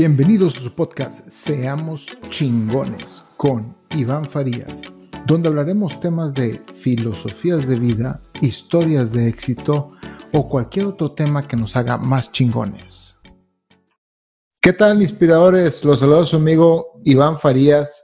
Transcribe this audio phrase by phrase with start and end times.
[0.00, 4.72] Bienvenidos a su podcast Seamos chingones con Iván Farías,
[5.26, 9.92] donde hablaremos temas de filosofías de vida, historias de éxito
[10.32, 13.20] o cualquier otro tema que nos haga más chingones.
[14.62, 15.84] ¿Qué tal, inspiradores?
[15.84, 18.02] Los saludo a su amigo Iván Farías.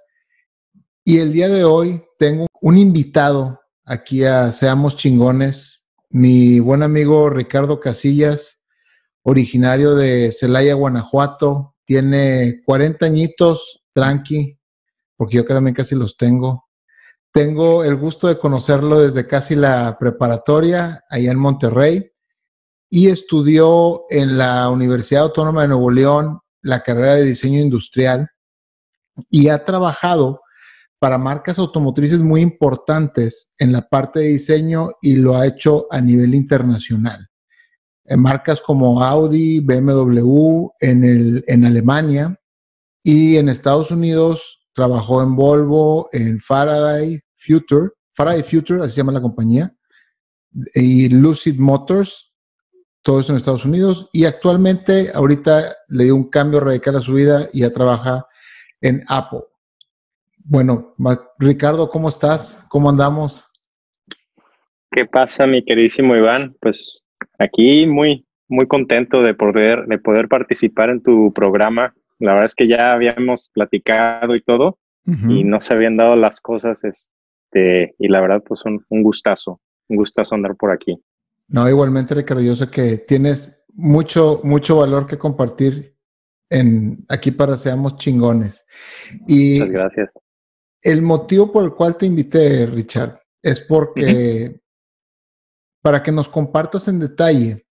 [1.02, 7.30] Y el día de hoy tengo un invitado aquí a Seamos Chingones, mi buen amigo
[7.30, 8.62] Ricardo Casillas,
[9.22, 14.58] originario de Celaya, Guanajuato, tiene 40 añitos, tranqui,
[15.16, 16.66] porque yo también casi los tengo.
[17.32, 22.10] Tengo el gusto de conocerlo desde casi la preparatoria, allá en Monterrey,
[22.90, 28.28] y estudió en la Universidad Autónoma de Nuevo León la carrera de diseño industrial
[29.30, 30.40] y ha trabajado
[30.98, 36.00] para marcas automotrices muy importantes en la parte de diseño y lo ha hecho a
[36.00, 37.28] nivel internacional
[38.08, 42.38] en marcas como Audi, BMW, en, el, en Alemania
[43.02, 49.12] y en Estados Unidos trabajó en Volvo, en Faraday Future, Faraday Future, así se llama
[49.12, 49.74] la compañía,
[50.74, 52.32] y Lucid Motors,
[53.02, 57.14] todo esto en Estados Unidos, y actualmente ahorita le dio un cambio radical a su
[57.14, 58.26] vida y ya trabaja
[58.80, 59.44] en Apple.
[60.38, 60.94] Bueno,
[61.38, 62.64] Ricardo, ¿cómo estás?
[62.68, 63.50] ¿Cómo andamos?
[64.90, 66.56] ¿Qué pasa, mi queridísimo Iván?
[66.60, 67.05] Pues
[67.38, 71.94] Aquí muy, muy contento de poder, de poder participar en tu programa.
[72.18, 74.78] La verdad es que ya habíamos platicado y todo
[75.28, 79.60] y no se habían dado las cosas, este, y la verdad, pues un, un gustazo,
[79.88, 81.00] un gustazo andar por aquí.
[81.46, 85.94] No, igualmente, Ricardo, yo sé que tienes mucho, mucho valor que compartir
[86.50, 88.66] en aquí para seamos chingones.
[89.28, 90.20] Y Muchas gracias.
[90.82, 94.60] El motivo por el cual te invité, Richard, es porque
[95.86, 97.68] para que nos compartas en detalle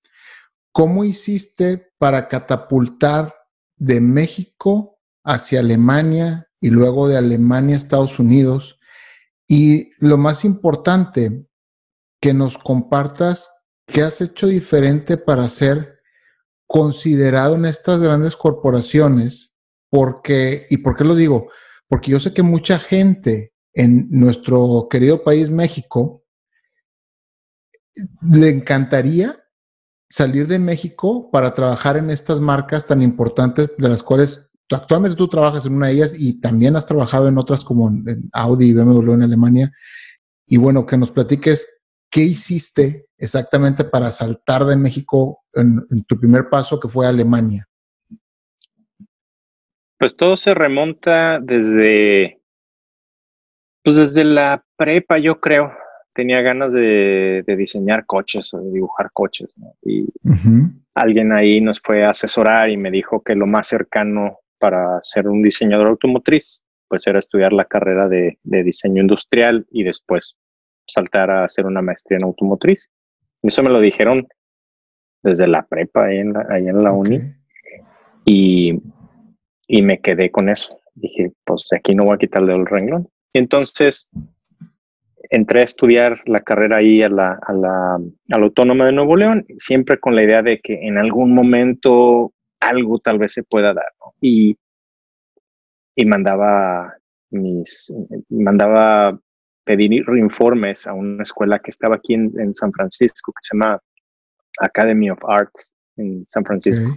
[0.72, 3.36] cómo hiciste para catapultar
[3.76, 8.80] de México hacia Alemania y luego de Alemania a Estados Unidos.
[9.50, 11.46] Y lo más importante,
[12.22, 13.50] que nos compartas
[13.86, 16.00] qué has hecho diferente para ser
[16.68, 19.58] considerado en estas grandes corporaciones.
[19.90, 21.48] Porque, ¿y por qué lo digo?
[21.90, 26.25] Porque yo sé que mucha gente en nuestro querido país México
[28.22, 29.36] le encantaría
[30.10, 35.28] salir de México para trabajar en estas marcas tan importantes de las cuales actualmente tú
[35.28, 38.74] trabajas en una de ellas y también has trabajado en otras como en Audi y
[38.74, 39.72] BMW en Alemania.
[40.46, 41.68] Y bueno, que nos platiques
[42.10, 47.10] qué hiciste exactamente para saltar de México en, en tu primer paso que fue a
[47.10, 47.68] Alemania.
[49.98, 52.42] Pues todo se remonta desde,
[53.84, 55.72] pues desde la prepa, yo creo
[56.16, 59.54] tenía ganas de, diseñar coches o de dibujar coches.
[59.84, 60.08] Y
[60.96, 65.28] alguien ahí nos fue a asesorar y me dijo que lo más cercano para ser
[65.28, 70.38] un diseñador automotriz, pues era estudiar la carrera de, diseño industrial y después
[70.88, 72.90] saltar a hacer una maestría en automotriz.
[73.44, 74.28] Eso me lo dijeron
[75.22, 77.20] desde la prepa ahí en la, en la uni.
[78.24, 78.82] Y,
[79.68, 80.80] y me quedé con eso.
[80.94, 83.10] Dije, pues de aquí no voy a quitarle el renglón.
[83.34, 84.10] Y entonces
[85.30, 87.98] entré a estudiar la carrera ahí a la, a la,
[88.32, 93.20] Autónoma de Nuevo León, siempre con la idea de que en algún momento algo tal
[93.20, 93.92] vez se pueda dar,
[94.22, 94.58] Y,
[95.96, 96.94] y mandaba
[97.32, 97.94] mis,
[98.30, 99.20] mandaba
[99.64, 103.80] pedir informes a una escuela que estaba aquí en, San Francisco, que se llama
[104.60, 106.96] Academy of Arts en San Francisco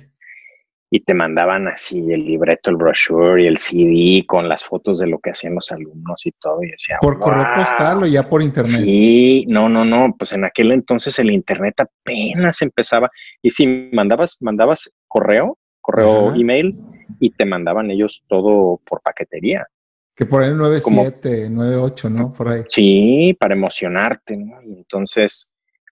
[0.91, 5.06] y te mandaban así el libreto, el brochure y el CD con las fotos de
[5.06, 6.62] lo que hacían los alumnos y todo.
[6.62, 8.81] Y decía, ¿Por correo postal o ya por internet?
[8.81, 10.15] Sí, no, no, no.
[10.19, 13.10] Pues en aquel entonces el internet apenas empezaba.
[13.43, 16.78] Y si mandabas, mandabas correo, correo email,
[17.20, 19.66] y te mandaban ellos todo por paquetería.
[20.15, 22.32] Que por ahí 97, 98, ¿no?
[22.32, 22.62] Por ahí.
[22.66, 24.60] Sí, para emocionarte, ¿no?
[24.62, 25.47] Y entonces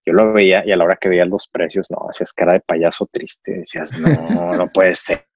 [0.07, 2.61] yo lo veía y a la hora que veías los precios, no, hacías cara de
[2.61, 5.27] payaso triste, decías, no, no puede ser.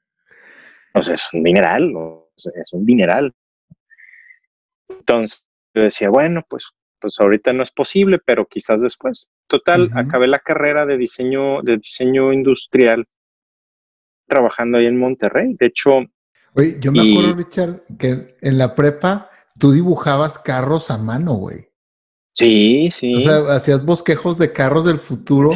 [0.94, 1.92] O sea, es un dineral,
[2.36, 3.34] es un dineral.
[4.90, 6.68] Entonces yo decía, bueno, pues,
[7.00, 9.30] pues ahorita no es posible, pero quizás después.
[9.48, 13.06] Total, acabé la carrera de diseño, de diseño industrial
[14.28, 15.56] trabajando ahí en Monterrey.
[15.60, 15.92] De hecho.
[16.54, 19.30] Oye, yo me acuerdo, Richard, que en la prepa
[19.60, 21.71] tú dibujabas carros a mano, güey.
[22.34, 23.16] Sí, sí.
[23.16, 25.50] O sea, hacías bosquejos de carros del futuro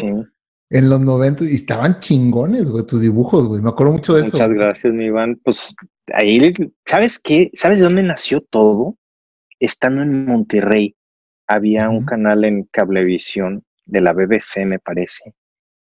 [0.69, 3.61] en los 90 y estaban chingones, güey, tus dibujos, güey.
[3.61, 4.31] Me acuerdo mucho de eso.
[4.33, 5.39] Muchas gracias, mi Iván.
[5.43, 5.73] Pues
[6.13, 6.53] ahí,
[6.85, 7.51] ¿sabes qué?
[7.53, 8.97] ¿Sabes de dónde nació todo?
[9.59, 10.95] Estando en Monterrey,
[11.47, 15.33] había un canal en Cablevisión de la BBC, me parece,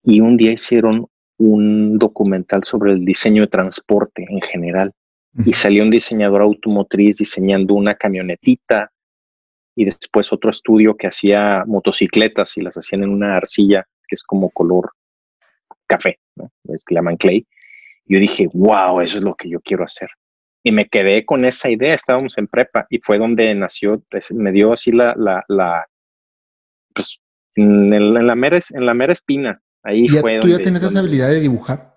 [0.03, 1.07] y un día hicieron
[1.37, 4.93] un documental sobre el diseño de transporte en general.
[5.45, 8.91] Y salió un diseñador automotriz diseñando una camionetita
[9.75, 14.23] y después otro estudio que hacía motocicletas y las hacían en una arcilla que es
[14.23, 14.91] como color
[15.87, 16.51] café, ¿no?
[16.65, 17.47] es que llaman clay.
[18.05, 20.09] Y yo dije, wow, eso es lo que yo quiero hacer.
[20.63, 24.51] Y me quedé con esa idea, estábamos en prepa y fue donde nació, pues, me
[24.51, 25.85] dio así la, la, la
[26.93, 27.19] pues
[27.55, 29.61] en, la mera, en la mera espina.
[29.83, 31.95] Ahí fue ¿Tú ya tienes esa habilidad de dibujar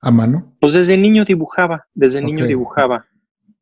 [0.00, 0.56] a mano?
[0.60, 3.06] Pues desde niño dibujaba, desde niño dibujaba.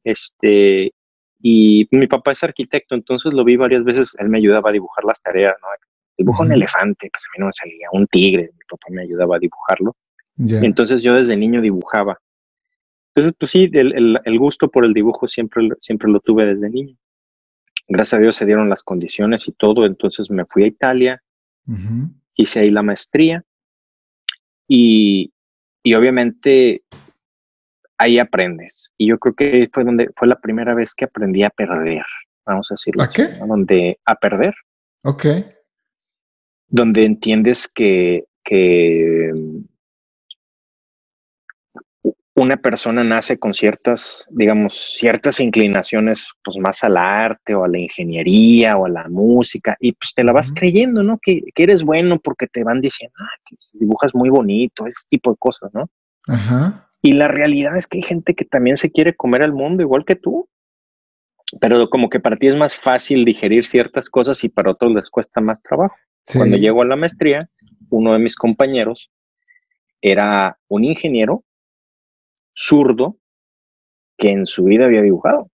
[0.04, 0.92] Este,
[1.42, 5.04] y mi papá es arquitecto, entonces lo vi varias veces, él me ayudaba a dibujar
[5.04, 5.68] las tareas, ¿no?
[6.16, 9.36] Dibujo un elefante, pues a mí no me salía, un tigre, mi papá me ayudaba
[9.36, 9.96] a dibujarlo.
[10.36, 12.18] entonces yo desde niño dibujaba.
[13.08, 16.96] Entonces, pues sí, el, el, gusto por el dibujo siempre, siempre lo tuve desde niño.
[17.88, 21.22] Gracias a Dios se dieron las condiciones y todo, entonces me fui a Italia,
[22.36, 23.42] hice ahí la maestría
[24.68, 25.32] y,
[25.82, 26.82] y obviamente
[28.00, 28.90] ahí aprendes.
[28.96, 32.04] Y yo creo que fue donde fue la primera vez que aprendí a perder,
[32.46, 33.02] vamos a decirlo.
[33.02, 33.24] ¿A qué?
[33.46, 34.54] Donde a perder.
[35.04, 35.26] Ok.
[36.66, 39.32] Donde entiendes que, que
[42.36, 47.78] una persona nace con ciertas, digamos, ciertas inclinaciones, pues más al arte o a la
[47.78, 51.18] ingeniería o a la música, y pues te la vas creyendo, ¿no?
[51.20, 55.32] Que, que, eres bueno porque te van diciendo, ah, que dibujas muy bonito, ese tipo
[55.32, 55.90] de cosas, ¿no?
[56.28, 56.89] Ajá.
[57.02, 60.04] Y la realidad es que hay gente que también se quiere comer al mundo igual
[60.04, 60.48] que tú,
[61.60, 65.10] pero como que para ti es más fácil digerir ciertas cosas y para otros les
[65.10, 65.96] cuesta más trabajo.
[66.32, 67.48] Cuando llego a la maestría,
[67.88, 69.10] uno de mis compañeros
[70.00, 71.44] era un ingeniero
[72.54, 73.16] zurdo
[74.16, 75.50] que en su vida había dibujado.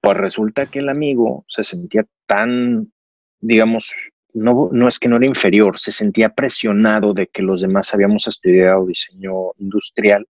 [0.00, 2.92] Pues resulta que el amigo se sentía tan,
[3.40, 3.94] digamos,
[4.34, 8.26] no, no es que no era inferior, se sentía presionado de que los demás habíamos
[8.26, 10.26] estudiado diseño industrial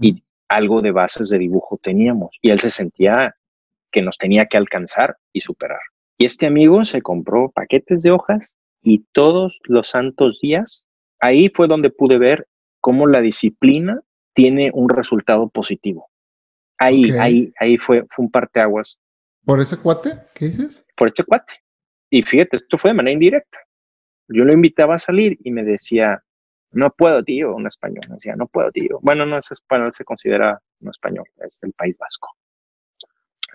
[0.00, 2.38] y algo de bases de dibujo teníamos.
[2.40, 3.34] Y él se sentía
[3.90, 5.80] que nos tenía que alcanzar y superar.
[6.16, 10.86] Y este amigo se compró paquetes de hojas y todos los santos días,
[11.20, 12.46] ahí fue donde pude ver
[12.80, 14.00] cómo la disciplina
[14.34, 16.10] tiene un resultado positivo.
[16.78, 18.98] Ahí, ahí, ahí fue, fue un parteaguas.
[19.44, 20.10] ¿Por ese cuate?
[20.34, 20.86] ¿Qué dices?
[20.96, 21.61] Por este cuate.
[22.14, 23.58] Y fíjate, esto fue de manera indirecta.
[24.28, 26.22] Yo lo invitaba a salir y me decía,
[26.72, 28.04] no puedo, tío, un español.
[28.06, 28.98] Me decía, no puedo, tío.
[29.00, 32.28] Bueno, no es español, se considera no español, es del País Vasco.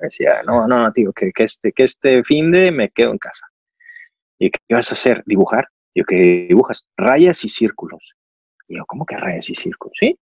[0.02, 3.20] Me decía, no, no, tío, que, que, este, que este fin de me quedo en
[3.20, 3.46] casa.
[4.40, 5.22] ¿Y qué vas a hacer?
[5.28, 5.68] ¿Dibujar?
[5.94, 6.88] Yo, que dibujas?
[6.98, 8.16] Rayas y círculos.
[8.68, 9.96] Y yo, ¿cómo que rayas y círculos?
[10.00, 10.20] Sí.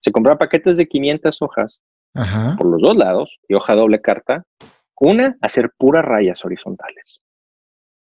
[0.00, 4.44] Se compraba paquetes de 500 hojas por los dos lados y hoja doble carta.
[5.00, 7.22] Una, hacer puras rayas horizontales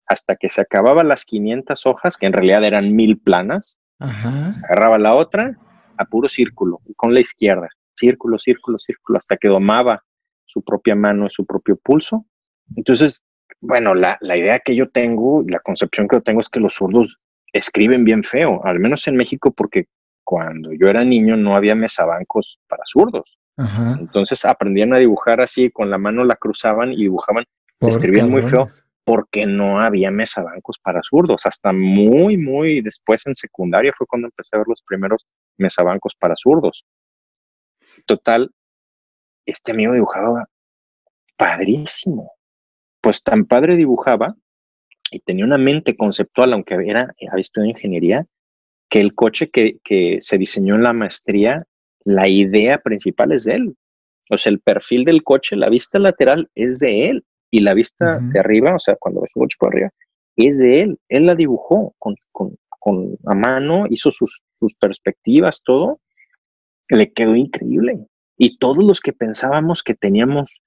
[0.08, 5.14] hasta que se acababan las 500 hojas, que en realidad eran mil planas, agarraba la
[5.14, 5.58] otra
[5.98, 10.04] a puro círculo, con la izquierda, círculo, círculo, círculo, hasta que domaba
[10.46, 12.26] su propia mano y su propio pulso.
[12.76, 13.24] Entonces,
[13.62, 16.76] bueno, la, la idea que yo tengo, la concepción que yo tengo es que los
[16.76, 17.20] zurdos
[17.54, 19.88] escriben bien feo, al menos en México, porque
[20.24, 23.38] cuando yo era niño no había mesabancos para zurdos.
[24.00, 27.46] Entonces aprendían a dibujar así, con la mano la cruzaban y dibujaban,
[27.80, 28.68] escribían muy feo
[29.06, 31.46] porque no había mesabancos para zurdos.
[31.46, 35.26] Hasta muy, muy después en secundaria fue cuando empecé a ver los primeros
[35.58, 36.86] mesabancos para zurdos.
[38.08, 38.52] Total,
[39.46, 40.50] este amigo dibujaba
[41.38, 42.34] padrísimo.
[43.00, 44.36] Pues tan padre dibujaba
[45.12, 48.26] y tenía una mente conceptual, aunque había estudiado ingeniería,
[48.90, 51.68] que el coche que, que se diseñó en la maestría,
[52.04, 53.78] la idea principal es de él.
[54.32, 58.20] O sea, el perfil del coche, la vista lateral es de él y la vista
[58.20, 59.90] de arriba, o sea, cuando ves un coche por arriba,
[60.36, 61.00] es de él.
[61.08, 66.02] Él la dibujó con, con, con a mano, hizo sus, sus perspectivas, todo.
[66.90, 68.08] Le quedó increíble.
[68.38, 70.62] Y todos los que pensábamos que teníamos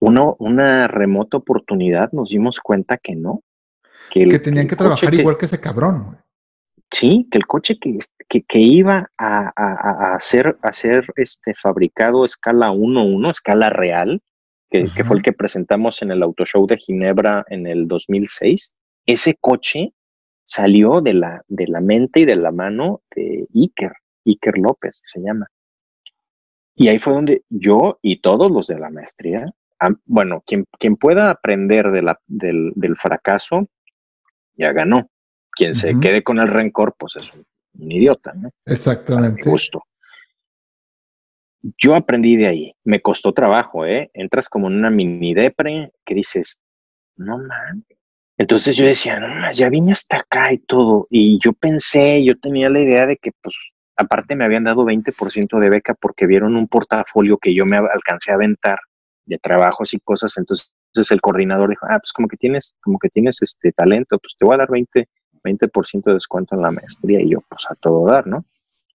[0.00, 3.44] uno, una remota oportunidad, nos dimos cuenta que no.
[4.10, 6.18] Que, tenían que, trabajar igual que ese cabrón.
[6.90, 11.54] Sí, que el coche que, que, que iba a, a, a, hacer, a ser este,
[11.54, 14.20] fabricado escala 1-1, escala real,
[14.70, 18.74] que, fue el que presentamos en el Auto Show de Ginebra en el 2006,
[19.06, 19.92] ese coche
[20.44, 23.92] salió de la, de la mente y de la mano de Iker,
[24.24, 25.48] Iker López se llama.
[26.74, 29.46] Y ahí fue donde yo y todos los de la maestría,
[30.04, 33.68] bueno, quien, quien pueda aprender de la, del, del, fracaso,
[34.54, 35.08] ya ganó.
[35.52, 37.46] Quien se quede con el rencor, pues es un,
[37.90, 38.50] idiota, ¿no?
[38.66, 39.48] Exactamente.
[39.48, 39.82] Justo
[41.78, 42.74] yo aprendí de ahí.
[42.84, 44.10] Me costó trabajo, ¿eh?
[44.14, 46.64] Entras como en una mini depre que dices,
[47.16, 47.84] no mames,
[48.38, 51.06] Entonces yo decía, no, ya vine hasta acá y todo.
[51.10, 53.54] Y yo pensé, yo tenía la idea de que, pues,
[53.96, 58.30] aparte me habían dado 20% de beca porque vieron un portafolio que yo me alcancé
[58.30, 58.78] a aventar
[59.24, 60.36] de trabajos y cosas.
[60.36, 60.70] Entonces
[61.10, 64.44] el coordinador dijo, ah, pues como que tienes, como que tienes este talento, pues te
[64.44, 65.08] voy a dar 20,
[65.42, 67.20] 20% de descuento en la maestría.
[67.22, 68.44] Y yo, pues a todo dar, ¿no?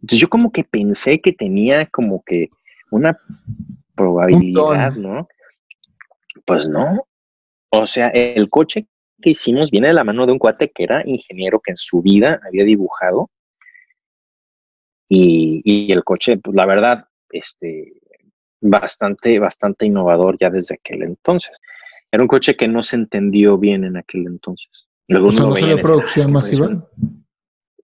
[0.01, 2.49] Entonces yo como que pensé que tenía como que
[2.91, 3.19] una
[3.95, 5.27] probabilidad, ¿no?
[6.45, 7.07] Pues no.
[7.69, 8.88] O sea, el coche
[9.21, 12.01] que hicimos viene de la mano de un cuate que era ingeniero que en su
[12.01, 13.29] vida había dibujado.
[15.13, 17.93] Y, el coche, pues la verdad, este,
[18.62, 21.57] bastante, bastante innovador ya desde aquel entonces.
[22.12, 24.88] Era un coche que no se entendió bien en aquel entonces.
[25.07, 26.88] Luego o ¿no fue producción masiva?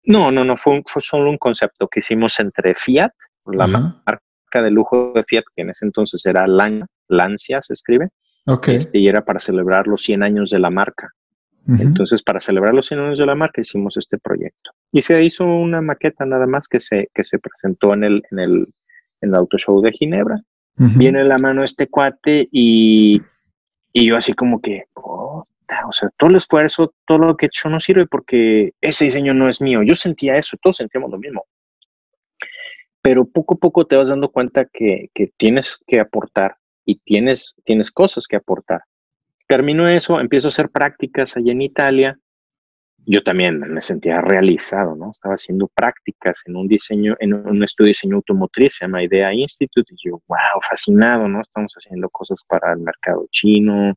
[0.04, 3.12] No, no, no, fue, fue solo un concepto que hicimos entre Fiat,
[3.46, 4.25] la marca
[4.62, 6.46] de lujo de Fiat, que en ese entonces era
[7.08, 8.10] Lancia, se escribe,
[8.46, 8.76] okay.
[8.76, 11.12] Este, y era para celebrar los 100 años de la marca.
[11.68, 14.70] Entonces, para celebrar los 100 años de la marca, hicimos este proyecto.
[14.92, 18.40] Y se hizo una maqueta nada más que se, que se presentó en el, en
[18.40, 18.68] el,
[19.22, 20.42] en el Auto Show de Ginebra.
[20.78, 23.22] Viene la mano este cuate y,
[23.94, 25.46] y yo así como que, o
[25.94, 29.50] sea, todo el esfuerzo, todo lo que he hecho no sirve porque ese diseño no
[29.50, 29.84] es mío.
[29.84, 31.46] Yo sentía eso, todos sentíamos lo mismo.
[33.06, 37.54] Pero poco a poco te vas dando cuenta que, que tienes que aportar y tienes,
[37.64, 38.82] tienes cosas que aportar.
[39.48, 42.18] Termino eso, empiezo a hacer prácticas allá en Italia.
[43.06, 45.12] Yo también me sentía realizado, ¿no?
[45.12, 49.32] Estaba haciendo prácticas en un diseño, en un estudio de diseño automotriz, se llama Idea
[49.32, 51.42] Institute, y yo, wow, fascinado, ¿no?
[51.42, 53.94] Estamos haciendo cosas para el mercado chino,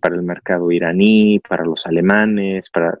[0.00, 2.96] para el mercado iraní, para los alemanes, para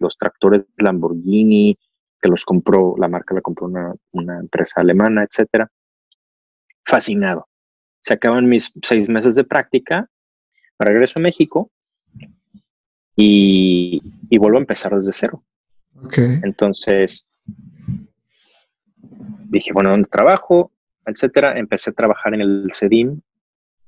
[0.00, 1.78] los tractores Lamborghini,
[2.20, 5.70] que los compró, la marca la compró una, una empresa alemana, etcétera.
[6.84, 7.48] Fascinado.
[8.02, 10.08] Se acaban mis seis meses de práctica
[10.84, 11.70] regreso a México
[13.16, 14.00] y,
[14.38, 15.44] vuelvo a empezar desde cero.
[16.42, 17.30] Entonces,
[19.48, 20.72] dije, bueno, ¿dónde trabajo?
[21.04, 21.58] Etcétera.
[21.58, 23.20] Empecé a trabajar en el CEDIM,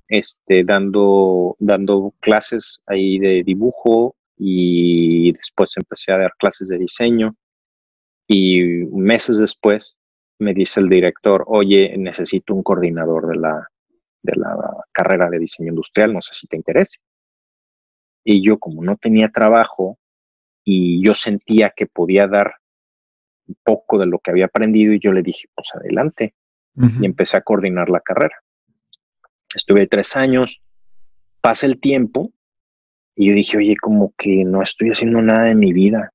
[0.09, 7.35] este, dando, dando clases ahí de dibujo y después empecé a dar clases de diseño.
[8.27, 8.63] Y
[8.93, 9.97] meses después
[10.39, 13.69] me dice el director, oye, necesito un coordinador de la,
[14.23, 14.57] de la
[14.93, 16.99] carrera de diseño industrial, no sé si te interese.
[18.25, 19.99] Y yo como no tenía trabajo
[20.65, 22.55] y yo sentía que podía dar
[23.47, 26.35] un poco de lo que había aprendido y yo le dije, pues adelante.
[26.75, 28.35] Y empecé a coordinar la carrera.
[29.55, 30.63] Estuve tres años,
[31.43, 32.33] pasa el tiempo
[33.15, 36.12] y yo dije, oye, como que no estoy haciendo nada de mi vida.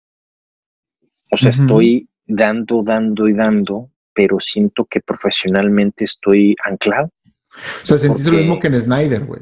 [1.38, 7.12] O sea, estoy dando, dando y dando, pero siento que profesionalmente estoy anclado.
[7.84, 9.41] O sea, sentiste lo mismo que en Snyder, güey.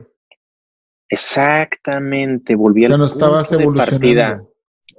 [1.07, 4.43] Exactamente, volví al no punto de partida.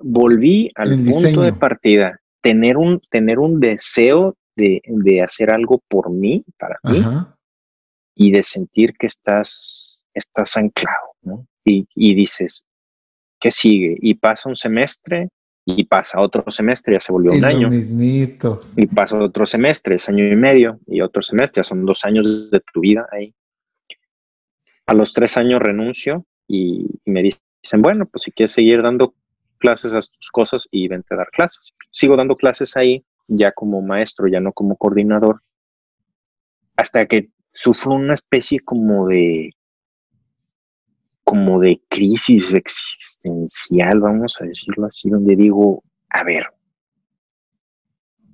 [0.01, 2.19] Volví al punto de partida.
[2.43, 4.81] Tener un, tener un deseo de,
[5.23, 7.05] hacer algo por mí, para mí,
[8.15, 11.47] y de sentir que estás, estás anclado, ¿no?
[11.63, 12.65] Y, y dices,
[13.39, 13.99] ¿qué sigue?
[14.01, 15.29] Y pasa un semestre,
[15.69, 17.69] y pasa otro semestre, ya se volvió un año.
[18.77, 22.51] Y pasa otro semestre, es año y medio, y otro semestre, ya son dos años
[22.53, 23.35] de tu vida ahí.
[24.87, 29.15] A los tres años renuncio y, me dicen, bueno, pues si quieres seguir dando
[29.59, 31.75] clases a tus cosas y vente a dar clases.
[31.91, 35.43] Sigo dando clases ahí, ya como maestro, ya no como coordinador,
[36.77, 39.51] hasta que sufro una especie como de
[41.25, 42.53] como de crisis
[43.17, 46.47] existencial, vamos a decirlo así, donde digo, a ver,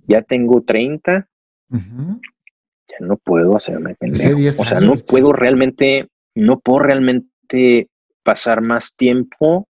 [0.06, 1.28] ya tengo 30,
[1.70, 4.62] ya no puedo hacerme pendejo.
[4.62, 7.88] O sea, no puedo realmente, no puedo realmente
[8.22, 9.68] pasar más tiempo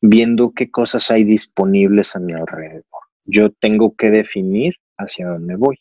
[0.00, 2.84] viendo qué cosas hay disponibles a mi alrededor.
[3.24, 5.80] Yo tengo que definir hacia dónde voy.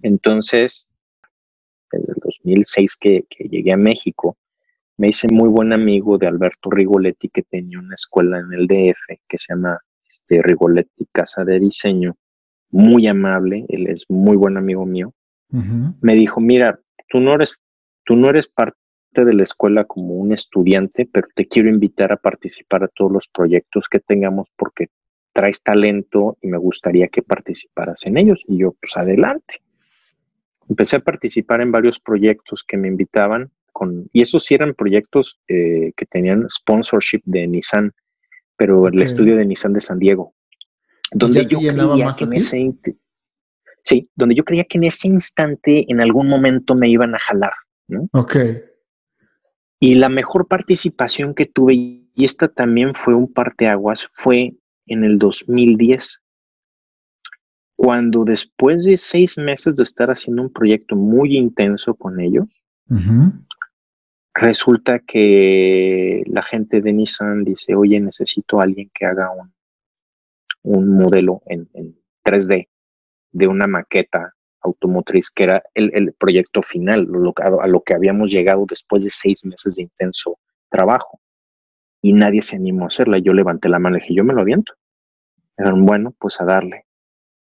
[0.00, 0.88] Entonces,
[1.92, 4.38] desde el 2006 que, que llegué a México,
[4.96, 9.18] me hice muy buen amigo de Alberto Rigoletti, que tenía una escuela en el DF
[9.28, 12.16] que se llama este, Rigoletti Casa de Diseño.
[12.70, 15.12] Muy amable, él es muy buen amigo mío.
[16.00, 17.54] Me dijo, mira, tú no, eres,
[18.04, 18.76] tú no eres parte
[19.12, 23.28] de la escuela como un estudiante, pero te quiero invitar a participar a todos los
[23.28, 24.88] proyectos que tengamos porque
[25.32, 28.42] traes talento y me gustaría que participaras en ellos.
[28.48, 29.62] Y yo, pues adelante.
[30.68, 33.52] Empecé a participar en varios proyectos que me invitaban
[34.12, 37.92] y esos sí eran proyectos eh, que tenían sponsorship de Nissan,
[38.56, 40.34] pero el estudio de Nissan de San Diego,
[41.12, 42.74] donde yo creía que en ese
[43.82, 47.52] sí, donde yo creía que en ese instante en algún momento me iban a jalar,
[47.88, 48.08] ¿no?
[48.12, 48.36] Ok.
[49.78, 54.54] Y la mejor participación que tuve, y esta también fue un parteaguas, fue
[54.86, 56.22] en el 2010,
[57.76, 62.46] cuando después de seis meses de estar haciendo un proyecto muy intenso con ellos,
[64.34, 69.52] resulta que la gente de Nissan dice, oye, necesito a alguien que haga un,
[70.62, 71.68] un modelo en,
[72.24, 72.68] 3D
[73.32, 78.64] de una maqueta automotriz, que era el, proyecto final, lo, a lo que habíamos llegado
[78.66, 80.38] después de seis meses de intenso
[80.70, 81.20] trabajo.
[82.00, 83.18] Y nadie se animó a hacerla.
[83.18, 84.72] Yo levanté la mano y dije, yo me lo aviento.
[85.56, 86.86] Dijeron, bueno, pues a darle.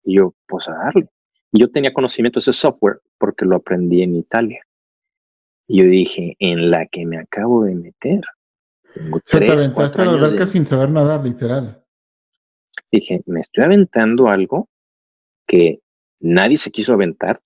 [0.03, 1.07] Y yo, pues a darle.
[1.53, 4.61] Yo tenía conocimiento de ese software porque lo aprendí en Italia.
[5.67, 8.21] Y yo dije, en la que me acabo de meter.
[8.93, 11.83] Tengo te aventaste a la alberca sin saber nadar, literal.
[12.91, 14.69] Dije, me estoy aventando algo
[15.47, 15.79] que
[16.19, 17.41] nadie se quiso aventar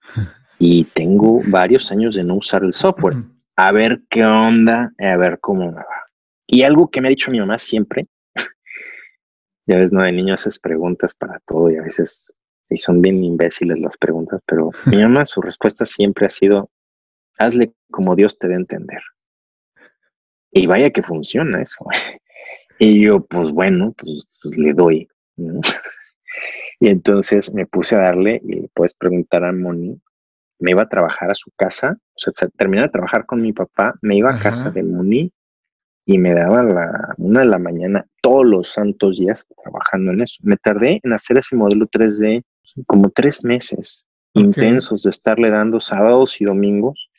[0.58, 3.16] y tengo varios años de no usar el software.
[3.56, 5.86] A ver qué onda, a ver cómo me va.
[6.46, 8.04] Y algo que me ha dicho mi mamá siempre,
[9.66, 12.32] ya ves, no, de niño haces preguntas para todo y a veces
[12.72, 16.70] y son bien imbéciles las preguntas, pero mi mamá su respuesta siempre ha sido,
[17.38, 19.02] hazle como Dios te dé a entender.
[20.50, 21.84] Y vaya que funciona eso.
[22.78, 25.06] Y yo, pues bueno, pues, pues le doy.
[26.80, 30.00] y entonces me puse a darle, y puedes preguntar a Moni,
[30.58, 33.94] me iba a trabajar a su casa, o sea, terminé de trabajar con mi papá,
[34.02, 35.32] me iba a casa de Moni
[36.06, 40.38] y me daba la una de la mañana todos los santos días trabajando en eso.
[40.42, 42.42] Me tardé en hacer ese modelo 3D
[42.86, 47.10] como tres meses intensos de estarle dando sábados y domingos.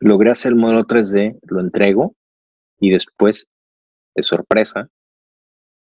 [0.00, 2.14] Logré hacer el modelo 3D, lo entrego
[2.78, 3.46] y después,
[4.14, 4.88] de sorpresa,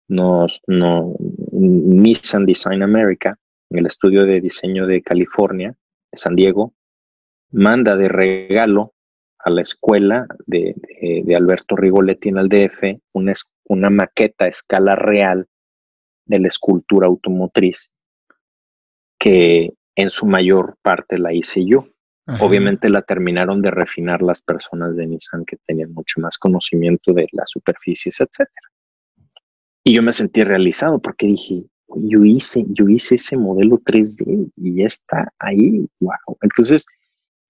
[0.08, 1.14] nos, no,
[1.52, 3.38] Nissan Design America,
[3.70, 5.76] en el estudio de diseño de California,
[6.10, 6.74] de San Diego,
[7.52, 8.94] manda de regalo
[9.38, 10.74] a la escuela de,
[11.36, 13.32] Alberto Rigoletti en el DF una,
[13.64, 15.46] una maqueta a escala real
[16.26, 17.92] de la escultura automotriz
[19.18, 21.86] que en su mayor parte la hice yo.
[22.38, 27.26] Obviamente la terminaron de refinar las personas de Nissan que tenían mucho más conocimiento de
[27.32, 28.68] las superficies, etcétera.
[29.82, 31.64] Y yo me sentí realizado porque dije,
[31.96, 35.86] yo hice, yo hice ese modelo 3D y ya está ahí.
[36.00, 36.38] Wow.
[36.42, 36.86] Entonces,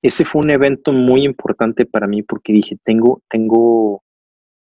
[0.02, 4.02] ese fue un evento muy importante para mí porque dije, tengo, tengo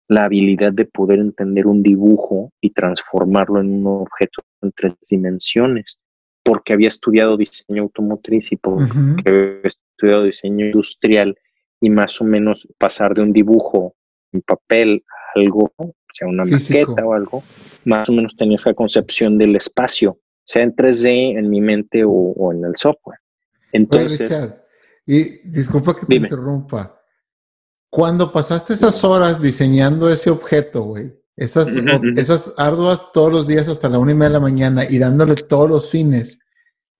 [0.08, 6.00] la habilidad de poder entender un dibujo y transformarlo en un objeto en tres dimensiones,
[6.42, 9.60] porque había estudiado diseño automotriz y porque había
[10.02, 11.36] estudiado diseño industrial
[11.80, 13.94] y más o menos pasar de un dibujo
[14.32, 15.72] en papel a algo,
[16.12, 17.42] sea una maqueta o algo,
[17.84, 22.52] más o menos tenía esa concepción del espacio, sea en 3D, en mi mente o,
[22.52, 23.18] en el software.
[23.72, 24.54] Entonces...
[25.04, 27.00] Y disculpa que te interrumpa.
[27.90, 31.70] Cuando pasaste esas horas diseñando ese objeto, güey, esas,
[32.16, 35.34] esas arduas todos los días hasta la una y media de la mañana y dándole
[35.34, 36.40] todos los fines,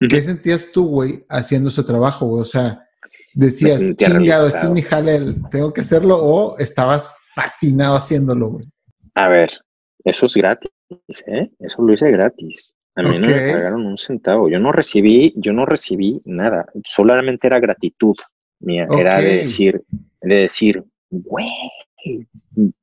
[0.01, 2.43] ¿qué sentías tú, güey, haciendo ese trabajo, güey?
[2.43, 2.88] O sea,
[3.35, 8.64] decías, chingado, este es mi jale, tengo que hacerlo, o estabas fascinado haciéndolo, güey.
[9.14, 9.51] A ver,
[10.05, 10.71] eso es gratis,
[11.27, 11.51] ¿eh?
[11.59, 12.75] Eso lo hice gratis.
[12.95, 14.51] A mí no me pagaron un centavo.
[14.51, 16.66] Yo no recibí, yo no recibí nada.
[16.87, 18.14] Solamente era gratitud
[18.61, 18.87] mía.
[18.90, 19.83] Era de decir,
[20.21, 21.49] de decir, güey,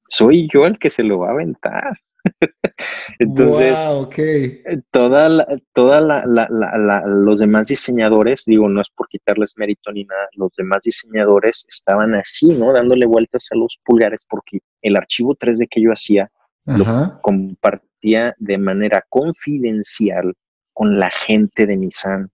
[0.08, 2.00] soy yo el que se lo va a aventar.
[3.20, 3.78] Entonces,
[4.18, 9.92] eh, toda la, toda la, la, los demás diseñadores, digo, no es por quitarles mérito
[9.92, 12.74] ni nada, los demás diseñadores estaban así, ¿no?
[12.74, 16.32] Dándole vueltas a los pulgares porque el archivo 3D que yo hacía
[16.66, 20.36] lo compartía de manera confidencial
[20.72, 22.30] con la gente de Nissan.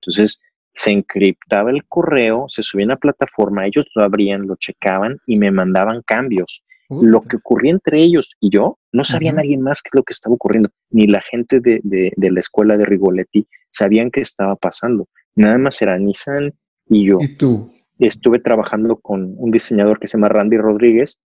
[0.00, 0.42] Entonces,
[0.74, 5.38] se encriptaba el correo, se subía a la plataforma, ellos lo abrían, lo checaban y
[5.38, 6.64] me mandaban cambios.
[6.88, 10.12] Lo que ocurría entre ellos y yo, no sabía nadie más qué es lo que
[10.12, 15.06] estaba ocurriendo, ni la gente de, la escuela de Rigoletti sabían qué estaba pasando.
[15.34, 16.54] Nada más era Nissan
[16.86, 17.18] y yo.
[17.20, 17.70] ¿Y tú?
[17.98, 21.18] Estuve trabajando con un diseñador que se llama Randy Rodríguez,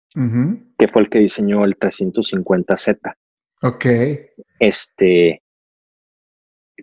[0.77, 3.15] que fue el que diseñó el 350Z.
[3.61, 3.85] Ok.
[4.59, 5.43] Este.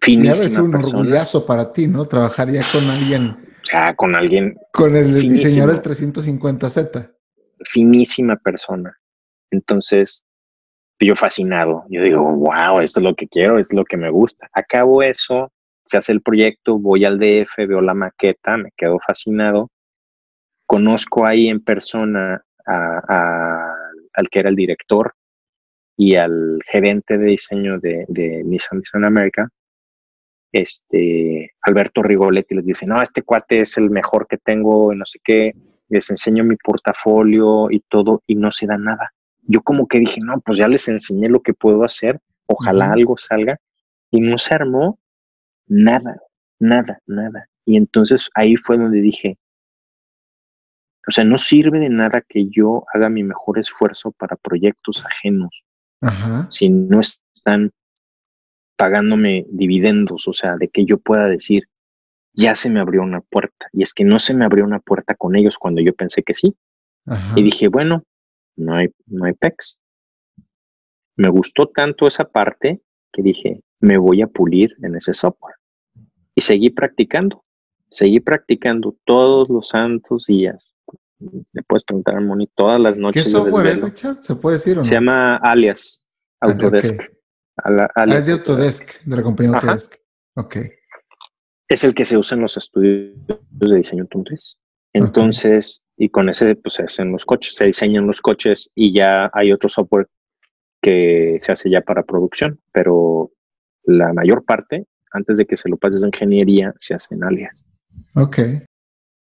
[0.00, 2.06] Finísima ya es un orgullazo para ti, ¿no?
[2.06, 3.36] Trabajar ya con alguien.
[3.72, 4.56] Ya, con alguien.
[4.72, 7.17] Con el diseñador del 350Z.
[7.64, 8.96] Finísima persona.
[9.50, 10.24] Entonces,
[11.06, 11.84] yo fascinado.
[11.88, 14.48] Yo digo, wow, esto es lo que quiero, es lo que me gusta.
[14.52, 15.52] Acabo eso,
[15.84, 19.70] se hace el proyecto, voy al DF, veo la maqueta, me quedo fascinado.
[20.66, 25.14] Conozco ahí en persona al que era el director
[25.96, 28.06] y al gerente de diseño de,
[28.44, 29.48] Nissan Design America,
[30.52, 35.18] este, Alberto Rigoletti, les dice, no, este cuate es el mejor que tengo, no sé
[35.22, 35.54] qué,
[35.88, 39.12] les enseño mi portafolio y todo y no se da nada.
[39.42, 43.16] Yo como que dije, no, pues ya les enseñé lo que puedo hacer, ojalá algo
[43.16, 43.58] salga
[44.10, 44.98] y no se armó
[45.66, 46.20] nada,
[46.58, 47.48] nada, nada.
[47.64, 49.38] Y entonces ahí fue donde dije,
[51.06, 55.64] o sea, no sirve de nada que yo haga mi mejor esfuerzo para proyectos ajenos
[56.48, 57.72] si no están
[58.76, 61.64] pagándome dividendos, o sea, de que yo pueda decir,
[62.38, 63.66] ya se me abrió una puerta.
[63.72, 66.34] Y es que no se me abrió una puerta con ellos cuando yo pensé que
[66.34, 66.56] sí.
[67.34, 68.04] Y dije, bueno,
[68.56, 69.80] no hay, no hay PEX.
[71.16, 72.80] Me gustó tanto esa parte
[73.12, 75.56] que dije, me voy a pulir en ese software.
[76.34, 77.44] Y seguí practicando,
[77.90, 80.74] seguí practicando todos los santos días.
[81.18, 83.24] Le puedes preguntar a Moni todas las noches.
[83.24, 84.22] ¿Qué software es, Richard?
[84.22, 84.82] ¿Se puede decir o no?
[84.84, 86.04] Se llama Alias,
[86.40, 87.00] Autodesk.
[87.64, 89.96] Ah, es de Autodesk, de la compañía Autodesk.
[90.36, 90.56] Ok.
[91.68, 94.58] Es el que se usa en los estudios de diseño automotriz.
[94.92, 99.30] Entonces, y con ese, pues se hacen los coches, se diseñan los coches y ya
[99.34, 100.08] hay otro software
[100.80, 103.30] que se hace ya para producción, pero
[103.84, 107.64] la mayor parte, antes de que se lo pases a ingeniería, se hace en alias.
[108.14, 108.38] Ok.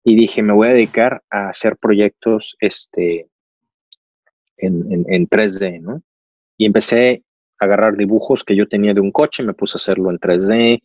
[0.03, 3.29] Y dije, me voy a dedicar a hacer proyectos este,
[4.57, 6.01] en, en, en 3D, ¿no?
[6.57, 7.23] Y empecé
[7.63, 10.83] agarrar dibujos que yo tenía de un coche, me puse a hacerlo en 3D.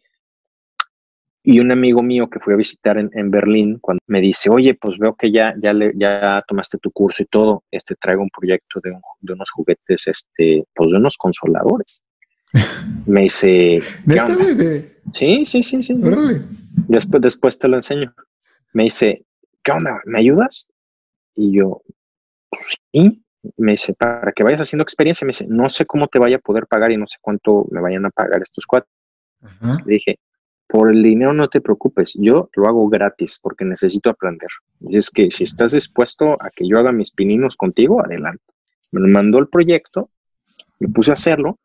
[1.42, 4.98] Y un amigo mío que fui a visitar en, Berlín, cuando me dice, oye, pues
[4.98, 8.80] veo que ya, ya, le, ya tomaste tu curso y todo, este traigo un proyecto
[8.82, 12.02] de, de unos juguetes, este, pues de unos consoladores.
[13.06, 13.78] me dice,
[15.12, 15.94] Sí, sí, sí, sí.
[16.88, 18.14] Después, después te lo enseño.
[18.72, 19.24] Me dice,
[19.62, 20.00] ¿qué onda?
[20.04, 20.68] ¿Me ayudas?
[21.34, 21.82] Y yo,
[22.50, 23.22] pues sí
[23.56, 26.40] me dice, para que vayas haciendo experiencia, me dice, no sé cómo te vaya a
[26.40, 28.90] poder pagar y no sé cuánto me vayan a pagar estos cuatro.
[29.86, 30.18] Le dije,
[30.68, 34.50] por el dinero no te preocupes, yo lo hago gratis porque necesito aprender.
[34.80, 38.44] Y es que si estás dispuesto a que yo haga mis pininos contigo, adelante.
[38.92, 40.10] Me mandó el proyecto,
[40.78, 41.58] me puse a hacerlo,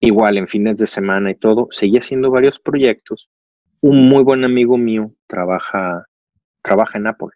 [0.00, 3.28] igual en fines de semana y todo, seguí haciendo varios proyectos.
[3.80, 6.06] Un muy buen amigo mío trabaja,
[6.62, 7.30] trabaja en Apple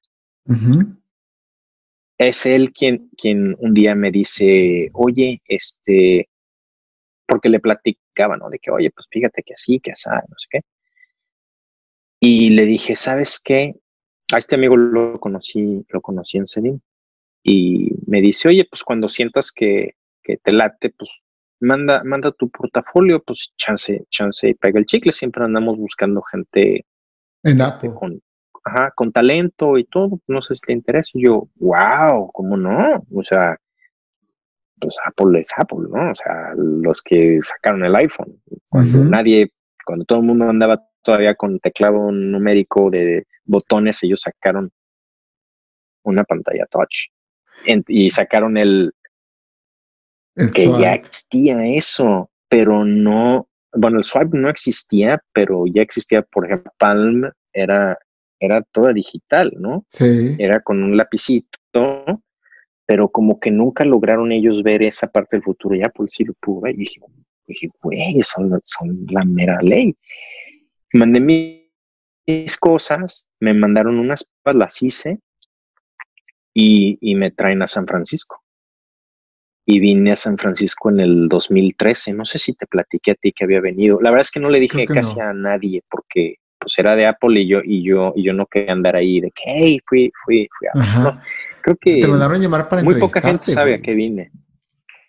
[2.19, 6.29] es él quien, quien un día me dice, oye, este,
[7.27, 8.49] porque le platicaba, ¿no?
[8.49, 10.61] De que, oye, pues fíjate que así, que así, no sé qué.
[12.29, 13.77] Y le dije, ¿sabes qué?
[14.33, 16.81] A este amigo lo conocí, lo conocí en Sedim.
[17.45, 19.93] Y me dice, oye, pues cuando sientas que,
[20.25, 21.09] que te late, pues
[21.61, 25.13] manda, manda tu portafolio, pues chance, chance y pega el chicle.
[25.13, 26.85] Siempre andamos buscando gente
[27.45, 28.21] en este, con,
[28.65, 31.11] ajá, con talento y todo, no sé si te interesa.
[31.15, 33.05] Y yo, wow, ¿cómo no?
[33.15, 33.57] O sea,
[34.81, 36.11] pues Apple es Apple, ¿no?
[36.11, 39.53] O sea, los que sacaron el iPhone, cuando nadie,
[39.85, 44.73] cuando todo el mundo andaba todavía con teclado numérico de botones, ellos sacaron
[46.03, 47.07] una pantalla touch
[47.87, 48.93] y sacaron el,
[50.35, 56.47] que ya existía eso, pero no, bueno, el swipe no existía, pero ya existía, por
[56.47, 57.97] ejemplo, Palm era
[58.41, 59.87] era toda digital, ¿no?
[59.89, 60.35] Sí.
[60.39, 62.05] Era con un lapicito,
[62.85, 65.75] pero como que nunca lograron ellos ver esa parte del futuro.
[65.77, 66.75] Ya pues sí lo pudo ver.
[66.75, 67.01] Y dije,
[67.47, 69.97] dije güey, son, son la mera ley.
[70.93, 75.21] Mandé mis cosas, me mandaron unas, las hice
[76.55, 78.43] y, y me traen a San Francisco.
[79.69, 82.13] Y vine a San Francisco en el 2013.
[82.13, 83.99] No sé si te platiqué a ti que había venido.
[84.01, 87.41] La verdad es que no le dije casi a nadie porque pues era de Apple
[87.41, 90.49] y yo, y yo, y yo no quería andar ahí de que, hey, fui, fui,
[90.59, 91.23] fui a
[91.61, 94.31] creo que te mandaron llamar para muy poca gente sabe a qué vine.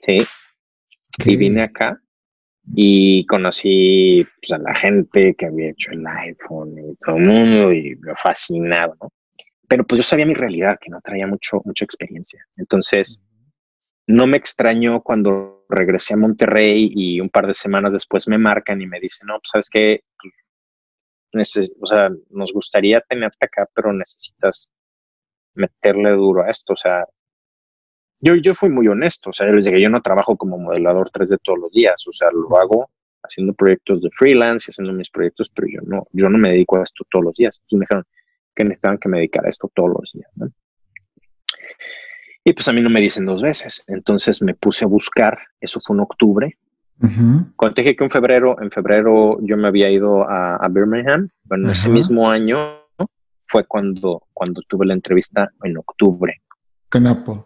[0.01, 0.17] Sí.
[1.25, 2.01] Y vine acá
[2.75, 7.73] y conocí pues, a la gente que había hecho el iPhone y todo el mundo
[7.73, 9.09] y me fascinaba, ¿no?
[9.67, 12.45] Pero pues yo sabía mi realidad, que no traía mucho, mucha experiencia.
[12.55, 13.25] Entonces,
[14.07, 18.81] no me extrañó cuando regresé a Monterrey y un par de semanas después me marcan
[18.81, 20.01] y me dicen, no, pues sabes que
[21.31, 24.71] pues, o sea, nos gustaría tenerte acá, pero necesitas
[25.53, 26.73] meterle duro a esto.
[26.73, 27.05] O sea,
[28.19, 29.29] yo, yo fui muy honesto.
[29.29, 32.03] O sea, yo les dije, yo no trabajo como modelador 3D todos los días.
[32.07, 32.89] O sea, lo hago
[33.23, 36.79] haciendo proyectos de freelance y haciendo mis proyectos, pero yo no, yo no me dedico
[36.79, 37.59] a esto todos los días.
[37.59, 38.03] Entonces me dijeron
[38.55, 40.29] que necesitaban que me dedicara a esto todos los días.
[42.43, 43.83] Y pues a mí no me dicen dos veces.
[43.87, 46.57] Entonces me puse a buscar, eso fue en octubre,
[46.99, 51.71] cuando te dije que en febrero, en febrero yo me había ido a, Birmingham, bueno,
[51.71, 52.57] ese mismo año
[53.47, 56.41] fue cuando, cuando tuve la entrevista en octubre.
[56.89, 57.43] Con Apple.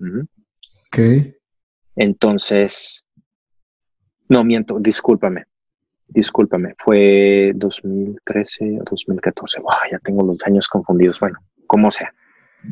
[0.00, 0.98] Ok.
[1.96, 3.06] Entonces,
[4.28, 5.44] no miento, discúlpame,
[6.08, 12.12] discúlpame, fue 2013 o 2014, wow, ya tengo los años confundidos, bueno, como sea.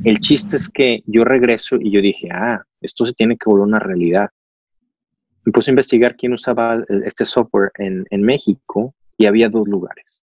[0.04, 3.66] El chiste es que yo regreso y yo dije, ah, esto se tiene que volver
[3.66, 4.28] una realidad.
[5.44, 10.22] Me puse a investigar quién usaba este software en, en México y había dos lugares.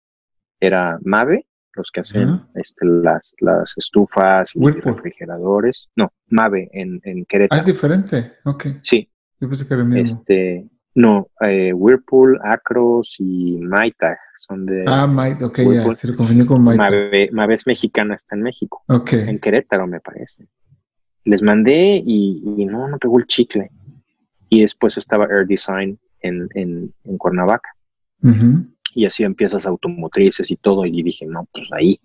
[0.59, 5.89] Era Mave, los que hacen este, las, las estufas y refrigeradores.
[5.95, 7.59] No, Mave en, en Querétaro.
[7.59, 8.33] Ah, es diferente.
[8.43, 8.67] Ok.
[8.81, 9.09] Sí.
[9.39, 10.03] Yo pensé que era el mismo.
[10.03, 14.85] Este, no, eh, Whirlpool, Acros y Maytag son de.
[14.87, 17.31] Ah, Maytag, ok, ya, se lo confundí con Maytag.
[17.33, 18.83] Mave, es mexicana, está en México.
[18.87, 19.13] Ok.
[19.13, 20.47] En Querétaro, me parece.
[21.25, 23.71] Les mandé y, no, no pegó el chicle.
[24.47, 27.69] Y después estaba Air Design en, en, en Cuernavaca.
[28.95, 30.85] Y así empiezas automotrices y todo.
[30.85, 31.99] Y dije, no, pues ahí.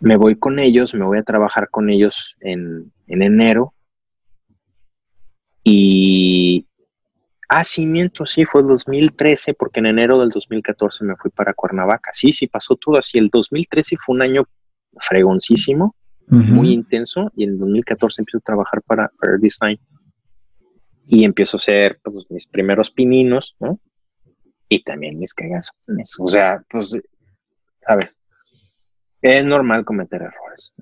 [0.00, 3.72] Me voy con ellos, me voy a trabajar con ellos en, en enero.
[5.62, 6.66] Y,
[7.48, 11.54] Ah, sí, miento, sí, fue el 2013, porque en enero del 2014 me fui para
[11.54, 12.10] Cuernavaca.
[12.12, 13.18] Sí, sí, pasó todo así.
[13.18, 14.48] El 2013 fue un año
[15.00, 15.94] fregoncísimo,
[16.28, 19.78] muy intenso, y en el 2014 empiezo a trabajar para Fair Design.
[21.06, 23.78] Y empiezo a hacer pues, mis primeros pininos, ¿no?
[24.68, 25.70] Y también mis cagas.
[26.18, 26.98] O sea, pues,
[27.86, 28.18] sabes,
[29.22, 30.74] es normal cometer errores.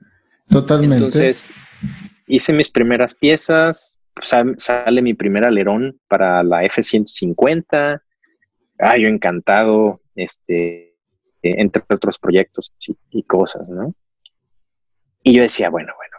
[0.48, 0.96] Totalmente.
[0.96, 1.48] Entonces,
[2.26, 3.98] hice mis primeras piezas,
[4.56, 8.00] sale mi primer alerón para la F-150.
[8.78, 10.96] Ah, yo encantado, este,
[11.42, 12.72] entre otros proyectos
[13.10, 13.94] y, cosas, ¿no?
[15.22, 16.16] Y yo decía, bueno, bueno,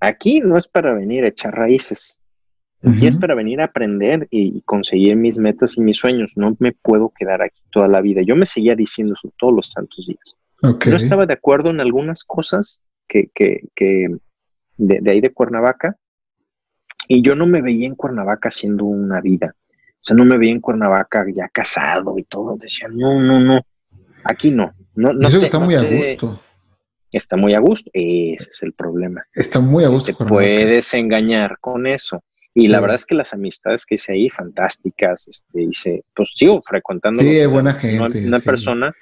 [0.00, 2.19] aquí no es para venir a echar raíces.
[2.82, 6.32] Aquí es para venir a aprender y, conseguir mis metas y mis sueños.
[6.36, 8.22] No me puedo quedar aquí toda la vida.
[8.22, 10.38] Yo me seguía diciendo eso todos los santos días.
[10.62, 14.08] Yo estaba de acuerdo en algunas cosas que, que, que
[14.76, 15.96] de, de, ahí de Cuernavaca,
[17.08, 19.54] y yo no me veía en Cuernavaca haciendo una vida.
[19.58, 22.56] O sea, no me veía en Cuernavaca ya casado y todo.
[22.56, 23.60] Decía, no, no, no.
[24.24, 24.72] Aquí no.
[24.94, 26.40] no, no Eso está muy a gusto.
[27.12, 27.90] Está muy a gusto.
[27.92, 29.22] Ese es el problema.
[29.34, 30.14] Está muy a gusto.
[30.14, 32.22] Te puedes engañar con eso.
[32.52, 36.60] Y la verdad es que las amistades que hice ahí, fantásticas, este, hice, pues sigo
[36.62, 37.22] frecuentando.
[37.22, 38.26] Sí, buena gente.
[38.26, 38.92] una persona,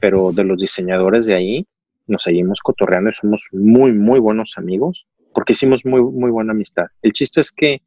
[0.00, 1.66] pero de los diseñadores de ahí,
[2.08, 6.86] nos seguimos cotorreando y somos muy, muy buenos amigos porque hicimos muy, muy buena amistad.
[7.02, 7.82] El chiste es que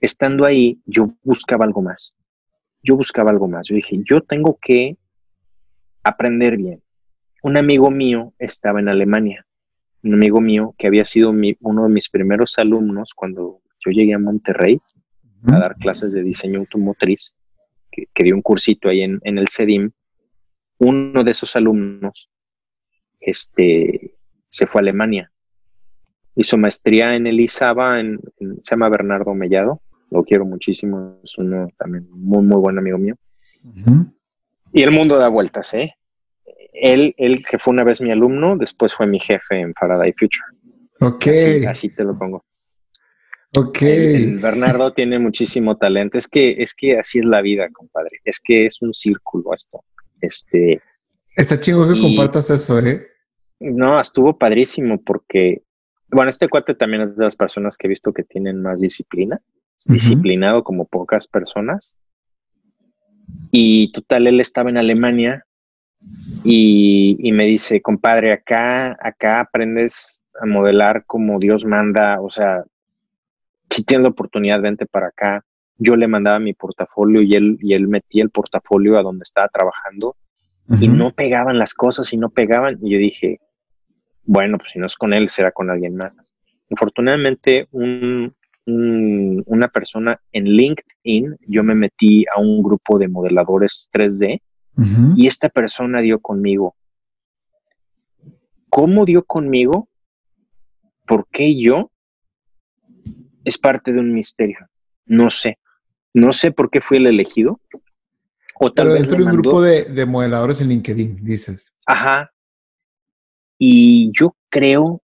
[0.00, 2.14] estando ahí, yo buscaba algo más.
[2.82, 3.66] Yo buscaba algo más.
[3.68, 4.96] Yo dije, yo tengo que
[6.02, 6.82] aprender bien.
[7.42, 9.46] Un amigo mío estaba en Alemania.
[10.02, 14.18] Un amigo mío que había sido uno de mis primeros alumnos cuando yo llegué a
[14.18, 14.80] Monterrey
[15.46, 17.36] a dar clases de diseño automotriz,
[17.90, 19.90] que, dio un cursito ahí en, en el CEDIM.
[20.78, 22.30] Uno de esos alumnos
[23.20, 24.14] este,
[24.48, 25.30] se fue a Alemania
[26.36, 28.20] hizo maestría en el ISABA, en,
[28.60, 33.16] se llama Bernardo Mellado, lo quiero muchísimo, es uno también muy, muy buen amigo mío.
[34.72, 35.94] Y el mundo da vueltas, ¿eh?
[36.72, 40.44] Él, él, que fue una vez mi alumno, después fue mi jefe en Faraday Future.
[41.00, 41.26] Ok.
[41.68, 42.44] Así, te lo pongo.
[43.56, 43.78] Ok.
[44.40, 46.18] Bernardo tiene muchísimo talento.
[46.18, 48.20] Es que, es que así es la vida, compadre.
[48.24, 49.84] Es que es un círculo esto.
[50.20, 50.80] Este.
[51.36, 53.06] Está chingo que compartas eso, ¿eh?
[53.60, 55.62] No, estuvo padrísimo porque
[56.14, 59.40] bueno, este cuate también es de las personas que he visto que tienen más disciplina,
[59.86, 61.96] disciplinado como pocas personas.
[63.50, 65.44] Y total, él estaba en Alemania
[66.44, 72.62] y, me dice, compadre, acá, acá aprendes a modelar como Dios manda, o sea,
[73.74, 75.44] si tienes la oportunidad, vente para acá.
[75.76, 79.48] Yo le mandaba mi portafolio y él, y él metía el portafolio a donde estaba
[79.48, 80.16] trabajando
[80.80, 82.78] y no pegaban las cosas y no pegaban.
[82.80, 83.40] Y yo dije,
[84.22, 86.12] bueno, pues si no es con él, será con alguien más.
[86.70, 94.40] Afortunadamente, una persona en LinkedIn, yo me metí a un grupo de modeladores 3D
[95.16, 96.76] y esta persona dio conmigo.
[98.70, 99.88] ¿Cómo dio conmigo?
[101.06, 101.90] ¿Por qué yo?
[103.44, 104.58] Es parte de un misterio.
[105.06, 105.58] No sé.
[106.12, 107.60] No sé por qué fui el elegido.
[108.60, 111.74] O tal Pero dentro de un grupo de, de modeladores en LinkedIn, dices.
[111.86, 112.30] Ajá,
[113.58, 115.02] y yo creo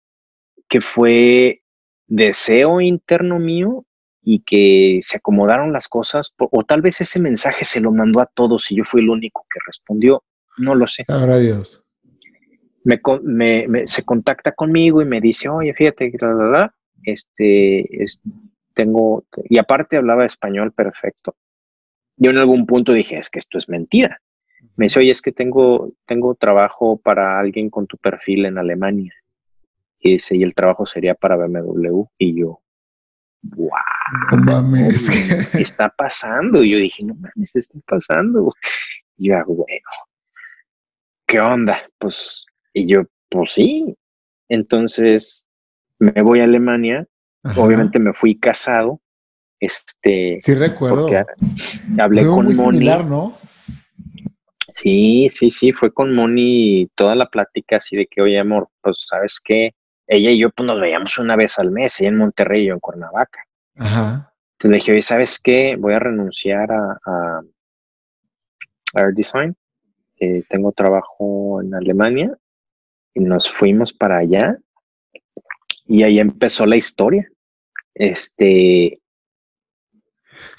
[0.69, 1.63] que fue
[2.07, 3.85] deseo interno mío
[4.23, 8.27] y que se acomodaron las cosas, o tal vez ese mensaje se lo mandó a
[8.27, 10.25] todos y yo fui el único que respondió,
[10.59, 11.05] no lo sé.
[11.09, 11.85] Ahora Dios.
[12.85, 16.13] Me, se contacta conmigo y me dice, oye, fíjate,
[17.05, 17.89] este,
[18.75, 21.37] tengo, y aparte hablaba español perfecto.
[22.17, 24.21] Yo en algún punto dije, es que esto es mentira.
[24.77, 29.15] Me dice, oye, es que tengo, tengo trabajo para alguien con tu perfil en Alemania.
[29.99, 32.05] Y dice, y el trabajo sería para BMW.
[32.19, 32.61] Y yo,
[33.43, 33.71] wow.
[34.33, 35.11] No mames.
[35.53, 36.63] ¿Qué está pasando?
[36.63, 38.53] Y yo dije, no mames, ¿qué está pasando?
[39.17, 39.89] Y yo, ah, bueno,
[41.27, 41.83] ¿qué onda?
[41.99, 43.97] Pues, y yo, pues sí.
[44.49, 45.46] Entonces,
[45.99, 47.07] me voy a Alemania,
[47.57, 49.01] obviamente me fui casado,
[49.61, 50.39] este...
[50.41, 51.09] Sí recuerdo.
[51.99, 53.37] Hablé con muy Similar, ¿no?
[54.69, 59.05] Sí, sí, sí, fue con Moni toda la plática así de que, oye, amor, pues,
[59.09, 59.75] ¿sabes qué?
[60.07, 62.75] Ella y yo, pues, nos veíamos una vez al mes, ella en Monterrey y yo
[62.75, 63.45] en Cuernavaca.
[63.77, 64.33] Ajá.
[64.53, 65.77] Entonces le dije, oye, ¿sabes qué?
[65.79, 67.41] Voy a renunciar a, a
[68.95, 69.55] Air Design.
[70.19, 72.37] Eh, tengo trabajo en Alemania
[73.15, 74.59] y nos fuimos para allá
[75.87, 77.31] y ahí empezó la historia.
[77.95, 79.01] Este.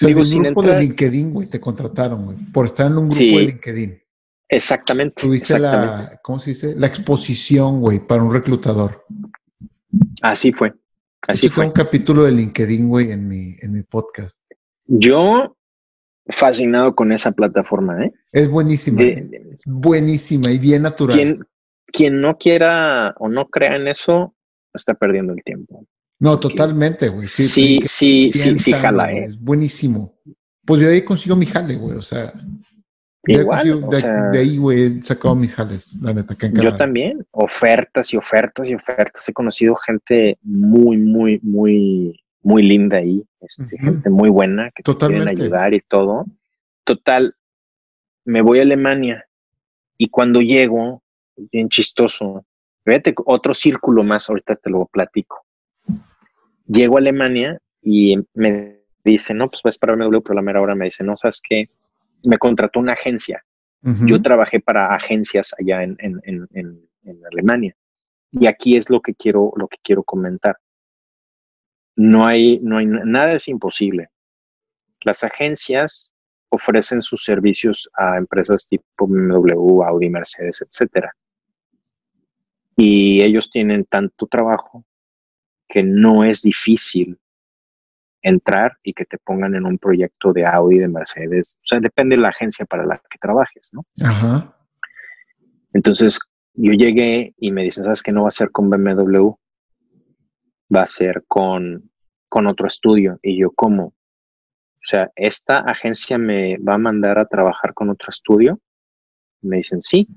[0.01, 3.39] O digo, un grupo de LinkedIn, güey, te contrataron, güey, por estar en un grupo
[3.39, 4.03] de LinkedIn.
[4.49, 5.21] Exactamente.
[5.21, 6.75] Tuviste la, ¿cómo se dice?
[6.75, 9.05] La exposición, güey, para un reclutador.
[10.21, 10.73] Así fue.
[11.27, 11.65] Así fue.
[11.65, 14.43] un capítulo de LinkedIn, güey, en mi, en mi podcast.
[14.85, 15.57] Yo
[16.29, 18.13] fascinado con esa plataforma, ¿eh?
[18.31, 19.01] Es buenísima.
[19.65, 21.15] buenísima y bien natural.
[21.15, 21.45] Quien,
[21.87, 24.33] quien no quiera o no crea en eso,
[24.77, 25.85] está perdiendo el tiempo.
[26.19, 27.27] No, totalmente, güey.
[27.27, 29.25] Sí, sí, sí, sí, sí, jala, ¿eh?
[29.25, 30.17] Es buenísimo.
[30.65, 32.33] Pues yo ahí consigo mi jale, güey, o sea.
[33.23, 33.89] Igual,
[34.31, 36.33] de, ahí, güey, he sacado mis jales, la neta.
[36.33, 39.27] Que yo también, ofertas y ofertas y ofertas.
[39.27, 45.25] He conocido gente muy, muy, muy, muy linda ahí, este, gente muy buena que Totalmente.
[45.25, 46.25] te quieren ayudar y todo.
[46.85, 47.35] Total,
[48.23, 49.27] me voy a Alemania
[49.97, 51.03] y cuando llego,
[51.35, 52.45] bien chistoso,
[52.87, 55.45] fíjate, otro círculo más, ahorita te lo platico.
[56.65, 60.73] Llego a Alemania y me dice, no, pues vas para BMW, pero la mera hora
[60.73, 61.65] me dice, no, sabes qué,
[62.23, 63.43] me contrató una agencia.
[64.05, 67.73] Yo trabajé para agencias allá en, en, en, en, Alemania.
[68.31, 70.57] Y aquí es lo que quiero, lo que quiero comentar.
[71.95, 74.09] No hay, no hay, nada es imposible.
[75.05, 76.13] Las agencias
[76.49, 81.13] ofrecen sus servicios a empresas tipo BMW, Audi, Mercedes, etcétera.
[82.77, 84.85] Y ellos tienen tanto trabajo
[85.67, 87.19] que no es difícil
[88.21, 91.57] entrar y que te pongan en un proyecto de Audi, de Mercedes.
[91.63, 93.85] O sea, depende de la agencia para la que trabajes, ¿no?
[94.01, 94.55] Ajá.
[95.73, 96.19] Entonces,
[96.53, 98.11] yo llegué y me dicen, ¿sabes qué?
[98.11, 99.31] No va a ser con BMW,
[100.73, 101.91] va a ser con,
[102.29, 103.19] con otro estudio.
[103.21, 103.85] Y yo, ¿cómo?
[103.85, 108.59] O sea, ¿esta agencia me va a mandar a trabajar con otro estudio?
[109.41, 110.07] Me dicen, sí.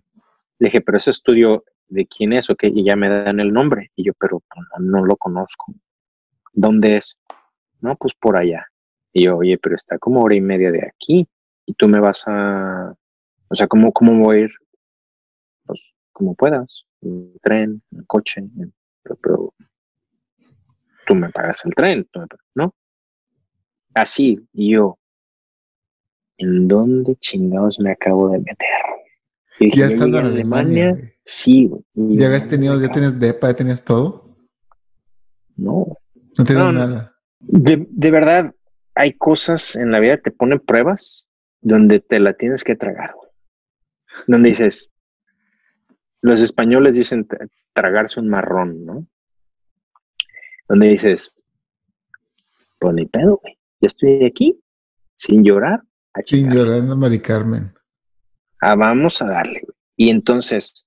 [0.58, 2.48] Le dije, pero ese estudio, ¿de quién es?
[2.48, 3.90] Ok, y ya me dan el nombre.
[3.96, 4.42] Y yo, pero
[4.78, 5.74] no, lo conozco.
[6.52, 7.18] ¿Dónde es?
[7.80, 8.66] No, pues por allá.
[9.12, 11.28] Y yo, oye, pero está como hora y media de aquí.
[11.66, 12.94] Y tú me vas a.
[13.48, 14.50] O sea, ¿cómo, cómo voy a ir?
[15.66, 16.84] Pues como puedas.
[17.02, 18.42] En tren, en coche.
[19.20, 19.52] pero,
[21.06, 22.08] tú me pagas el tren,
[22.54, 22.74] ¿no?
[23.94, 24.38] Así.
[24.52, 24.98] Y yo,
[26.38, 28.99] ¿en dónde chingados me acabo de meter?
[29.68, 31.14] Ya estando en Alemania.
[31.24, 31.70] sí.
[31.94, 34.36] ¿Ya habías tenido, ya tenías DEPA, ya tenías todo?
[35.56, 35.98] No.
[36.38, 37.14] No tenías nada.
[37.40, 38.54] De, de, verdad,
[38.94, 41.26] hay cosas en la vida que te ponen pruebas
[41.60, 43.14] donde te la tienes que tragar,
[44.26, 44.92] Donde dices,
[46.22, 47.26] los españoles dicen
[47.74, 49.06] tragarse un marrón, ¿no?
[50.68, 51.34] Donde dices,
[52.78, 53.58] pues ni pedo, güey.
[53.80, 54.60] Ya estoy aquí,
[55.16, 55.82] sin llorar.
[56.24, 57.72] sin llorar, no, Mari Carmen.
[58.60, 59.76] Ah, vamos a darle, güey.
[59.96, 60.86] Y entonces,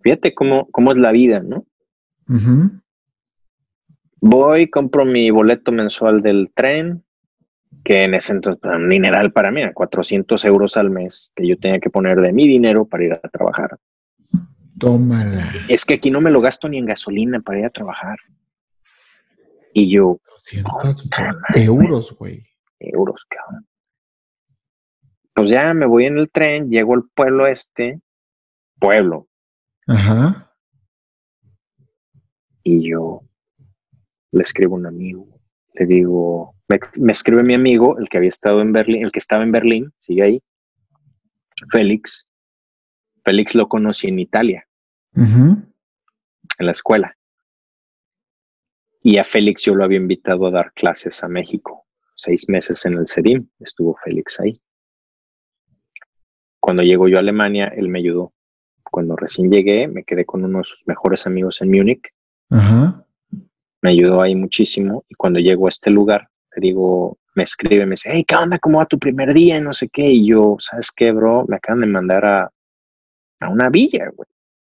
[0.00, 1.66] fíjate cómo, cómo es la vida, ¿no?
[4.20, 7.04] Voy, compro mi boleto mensual del tren,
[7.84, 11.46] que en ese entonces era pues, un dineral para mí, 400 euros al mes que
[11.46, 13.78] yo tenía que poner de mi dinero para ir a trabajar.
[14.78, 15.48] Tómala.
[15.68, 18.18] Es que aquí no me lo gasto ni en gasolina para ir a trabajar.
[19.72, 20.20] Y yo.
[20.26, 21.08] 200
[21.54, 22.44] euros, güey.
[22.78, 23.66] Euros, cabrón.
[25.34, 28.00] Pues ya me voy en el tren, llego al pueblo este,
[28.78, 29.28] pueblo.
[29.86, 30.52] Ajá.
[32.62, 33.22] Y yo,
[34.32, 35.26] le escribo a un amigo,
[35.74, 39.42] le digo, me, escribe mi amigo, el que había estado en Berlín, el que estaba
[39.42, 40.42] en Berlín, sigue ahí,
[41.70, 42.28] Félix.
[43.24, 44.66] Félix lo conocí en Italia,
[45.14, 45.66] en
[46.58, 47.16] la escuela.
[49.02, 51.86] Y a Félix yo lo había invitado a dar clases a México.
[52.14, 54.60] Seis meses en el CEDIM estuvo Félix ahí.
[56.60, 58.32] Cuando llegó yo a Alemania, él me ayudó.
[58.84, 62.12] Cuando recién llegué, me quedé con uno de sus mejores amigos en Múnich.
[62.50, 63.04] Ajá
[63.82, 65.04] me ayudó ahí muchísimo.
[65.08, 68.58] Y cuando llego a este lugar, le digo, me escribe, me dice, hey, ¿qué onda?
[68.58, 69.56] ¿Cómo va tu primer día?
[69.56, 70.08] Y no sé qué.
[70.08, 71.44] Y yo, ¿sabes qué, bro?
[71.48, 72.50] Me acaban de mandar a,
[73.40, 74.28] a una villa, güey.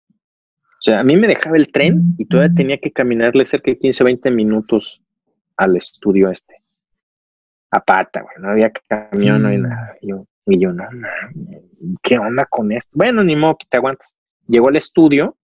[0.09, 3.79] O sea, a mí me dejaba el tren y todavía tenía que caminarle cerca de
[3.79, 5.01] 15, 20 minutos
[5.55, 6.55] al estudio este.
[7.71, 8.35] A pata, güey.
[8.39, 9.97] No había camión, no había nada.
[10.01, 11.07] Y yo, y yo no, no,
[12.01, 12.91] ¿qué onda con esto?
[12.95, 14.15] Bueno, ni modo que te aguantas.
[14.47, 15.37] Llegó al estudio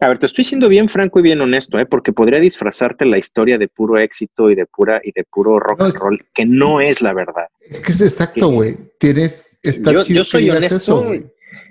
[0.00, 1.86] A ver, te estoy siendo bien franco y bien honesto, ¿eh?
[1.86, 5.80] porque podría disfrazarte la historia de puro éxito y de pura y de puro rock
[5.82, 7.48] and roll, que no es la verdad.
[7.60, 8.76] Es que es exacto, güey.
[8.98, 11.12] Tienes, yo, yo soy honesto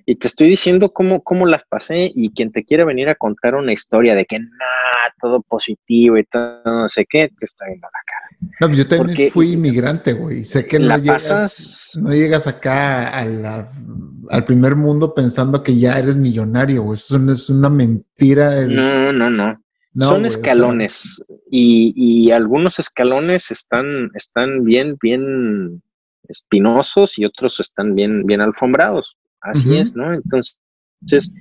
[0.05, 3.55] y te estoy diciendo cómo, cómo las pasé y quien te quiere venir a contar
[3.55, 7.87] una historia de que nada, todo positivo y todo no sé qué, te está viendo
[7.87, 8.10] la cara.
[8.59, 10.43] No, yo también fui inmigrante, güey.
[10.45, 16.83] Sé que no llegas, no llegas acá al primer mundo pensando que ya eres millonario,
[16.83, 16.95] güey.
[16.95, 18.65] Eso es una mentira.
[18.65, 19.61] No, no, no.
[19.99, 25.83] Son escalones y, y, algunos escalones están, están bien, bien
[26.29, 29.17] espinosos y otros están bien, bien alfombrados.
[29.41, 30.13] Así es, ¿no?
[30.13, 31.33] Entonces,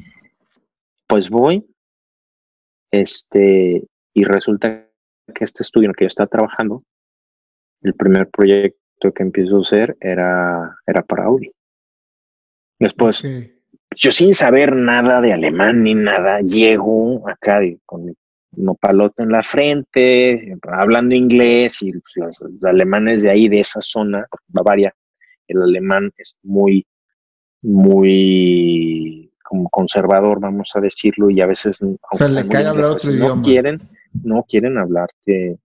[1.06, 1.64] pues voy,
[2.90, 3.84] este,
[4.14, 4.88] y resulta
[5.32, 6.82] que este estudio en el que yo estaba trabajando,
[7.82, 11.50] el primer proyecto que empiezo a hacer era, era para Audi.
[12.78, 13.22] Después,
[13.96, 18.14] yo sin saber nada de alemán ni nada, llego acá con mi
[18.52, 24.26] nopalote en la frente, hablando inglés y pues, los, alemanes de ahí, de esa zona,
[24.48, 24.94] Bavaria,
[25.46, 26.86] el alemán es muy,
[27.62, 33.80] muy como conservador, vamos a decirlo, y a veces no quieren,
[34.22, 35.58] no quieren hablarte.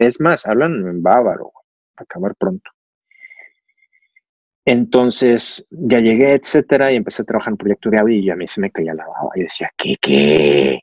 [0.00, 1.52] Es más, hablan en bávaro,
[1.94, 2.70] acabar pronto.
[4.64, 8.36] Entonces ya llegué, etcétera, y empecé a trabajar en el proyecto de Audi y a
[8.36, 9.28] mí se me caía la baba.
[9.34, 10.80] Y decía, ¿qué, qué?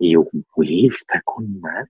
[0.00, 1.88] Y yo, uy, está con madre.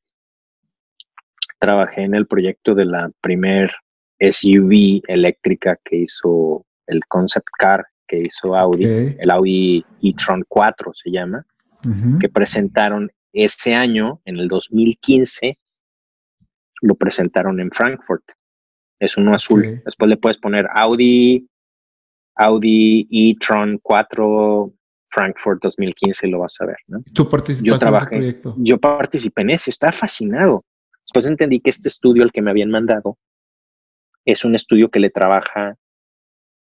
[1.59, 3.72] Trabajé en el proyecto de la primer
[4.20, 8.85] SUV eléctrica que hizo el concept car que hizo Audi,
[9.18, 11.45] el Audi e-tron 4 se llama,
[12.20, 15.59] que presentaron ese año, en el 2015,
[16.83, 18.24] lo presentaron en Frankfurt.
[18.99, 19.83] Es uno azul.
[19.85, 21.49] Después le puedes poner Audi,
[22.35, 24.72] Audi e-tron 4
[25.09, 27.03] Frankfurt 2015 lo vas a ver, ¿no?
[27.14, 28.55] ¿Tú participaste yo trabajé, en proyecto?
[28.59, 30.64] Yo participé en ese, estaba fascinado.
[31.03, 33.16] Después entendí que este estudio, el que me habían mandado,
[34.27, 35.77] es un estudio que le trabaja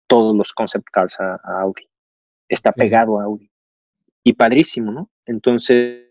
[0.08, 1.90] todos los concept cars a, Audi.
[2.48, 3.52] Está pegado a Audi.
[4.24, 5.10] Y padrísimo, ¿no?
[5.26, 6.06] Entonces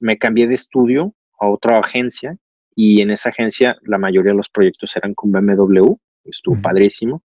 [0.00, 2.36] me cambié de estudio a otra agencia
[2.74, 5.94] y en esa agencia la mayoría de los proyectos eran con BMW.
[6.24, 7.22] Estuvo padrísimo.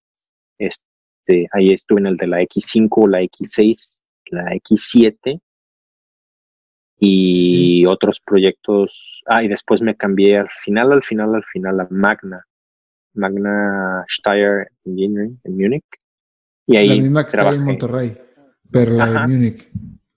[0.58, 5.42] Este, ahí estuve en el de la X5, la X6, la X7
[7.00, 9.22] y otros proyectos.
[9.26, 12.46] Ah, y después me cambié al final, al final, al final a Magna,
[13.14, 15.86] Magna Steyr Engineering en Múnich.
[16.66, 17.58] Y ahí la misma que trabajé.
[17.58, 18.18] en Monterrey,
[18.72, 19.70] pero la de Múnich.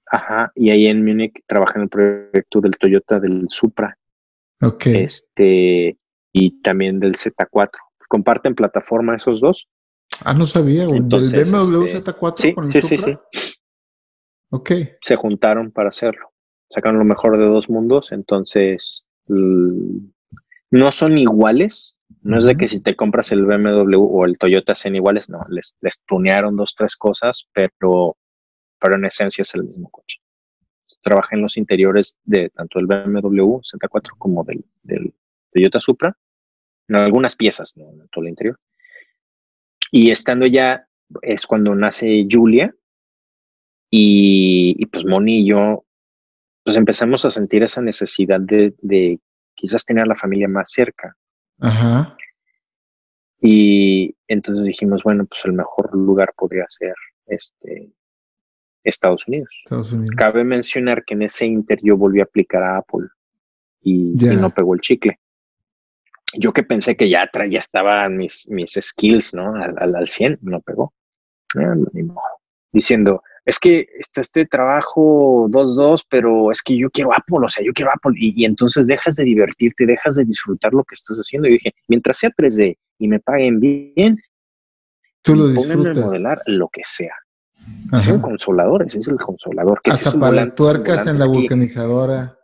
[0.09, 3.97] Ajá, y ahí en Múnich trabajé en el proyecto del Toyota del Supra.
[4.63, 4.87] Ok.
[4.87, 5.99] Este,
[6.33, 7.71] y también del Z4.
[8.09, 9.69] Comparten plataforma esos dos.
[10.25, 10.87] Ah, no sabía.
[10.87, 13.17] ¿Del BMW este, Z4 con el sí, sí, sí.
[14.51, 14.71] Ok.
[15.01, 16.33] Se juntaron para hacerlo.
[16.71, 21.99] Sacaron lo mejor de dos mundos, entonces no son iguales.
[22.23, 25.45] No es de que si te compras el BMW o el Toyota sean iguales, no,
[25.49, 28.17] les, les tunearon dos, tres cosas, pero,
[28.81, 30.19] pero en esencia es el mismo coche.
[31.07, 35.15] Trabajé en los interiores de tanto el BMW Z4 como del, del
[35.53, 36.17] Toyota Supra,
[36.89, 38.59] en algunas piezas, no en todo el interior.
[39.93, 40.89] Y estando ya
[41.23, 42.75] es cuando nace Julia
[43.89, 45.85] y, pues Moni y yo
[46.65, 49.21] pues empezamos a sentir esa necesidad de,
[49.55, 51.17] quizás tener a la familia más cerca.
[51.61, 52.17] Ajá.
[53.41, 56.95] Y entonces dijimos, bueno, pues el mejor lugar podría ser
[57.27, 57.93] este
[58.89, 59.49] Estados Unidos.
[59.64, 60.14] Estados Unidos.
[60.16, 63.09] Cabe mencionar que en ese inter yo volví a aplicar a Apple
[63.82, 65.18] y no pegó el chicle
[66.34, 69.55] yo que pensé que ya, ya estaban mis, mis skills, ¿no?
[69.55, 70.93] Al, al, 100, no pegó.
[71.57, 71.74] Ah,
[72.72, 77.64] Diciendo, es que está este trabajo 2-2, pero es que yo quiero Apple, o sea,
[77.64, 78.12] yo quiero Apple.
[78.16, 81.49] Y, entonces dejas de divertirte, dejas de disfrutar lo que estás haciendo.
[81.49, 84.20] Y dije, mientras sea 3D y me paguen bien,
[85.22, 85.97] tú lo disfrutas.
[85.97, 87.14] a modelar lo que sea.
[88.05, 89.80] Son consoladores, es el consolador.
[89.82, 92.37] Que Hasta para tuercas en la vulcanizadora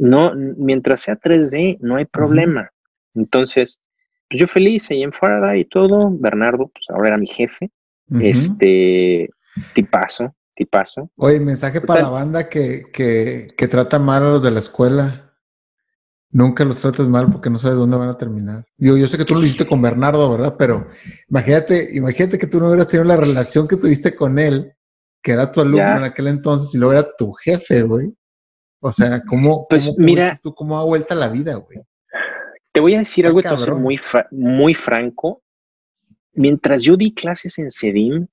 [0.00, 2.70] no, mientras sea 3D, no hay problema.
[3.14, 3.82] Entonces,
[4.28, 6.10] pues yo feliz ahí en Faraday y todo.
[6.10, 7.70] Bernardo, pues ahora era mi jefe.
[8.18, 9.28] Este,
[9.74, 11.10] tipazo, tipazo.
[11.16, 15.29] Oye, mensaje para la banda que, que, que trata mal a los de la escuela.
[16.32, 18.64] Nunca los trates mal porque no sabes dónde van a terminar.
[18.76, 20.54] Digo, yo sé que tú lo hiciste con Bernardo, ¿verdad?
[20.56, 20.86] Pero
[21.28, 24.72] imagínate, imagínate que tú no hubieras tenido la relación que tuviste con él,
[25.22, 28.14] que era tu alumno en aquel entonces, y luego era tu jefe, güey.
[28.80, 31.80] O sea, ¿cómo, pues mira, tú cómo ha vuelta la vida, güey?
[32.72, 34.00] Te voy a decir algo que ser muy,
[34.30, 35.42] muy franco.
[36.32, 38.28] Mientras yo di clases en CEDIM,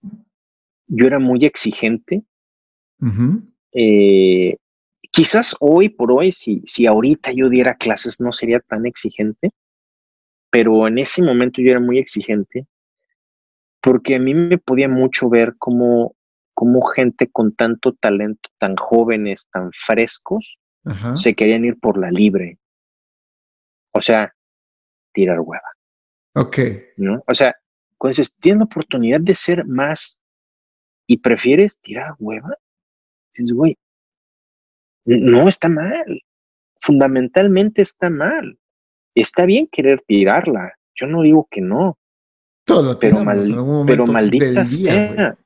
[0.88, 2.24] yo era muy exigente
[3.74, 4.56] Eh,
[5.18, 9.50] quizás hoy por hoy, si, si ahorita yo diera clases, no sería tan exigente,
[10.52, 12.68] pero en ese momento yo era muy exigente
[13.82, 16.16] porque a mí me podía mucho ver cómo,
[16.54, 20.60] cómo gente con tanto talento, tan jóvenes, tan frescos,
[21.16, 22.60] se querían ir por la libre.
[23.94, 24.34] O sea,
[25.14, 25.68] tirar hueva.
[26.36, 26.60] Ok.
[26.98, 27.24] ¿No?
[27.28, 27.56] O sea,
[27.98, 30.22] cuando dices, tienes la oportunidad de ser más
[31.08, 32.56] y prefieres tirar hueva,
[33.34, 33.78] dices, güey,
[35.08, 36.22] no está mal.
[36.80, 38.58] Fundamentalmente está mal.
[39.16, 40.74] Está bien querer tirarla.
[40.96, 41.98] Yo no digo que no.
[42.66, 43.24] Todo pero,
[43.86, 45.38] pero maldita sea.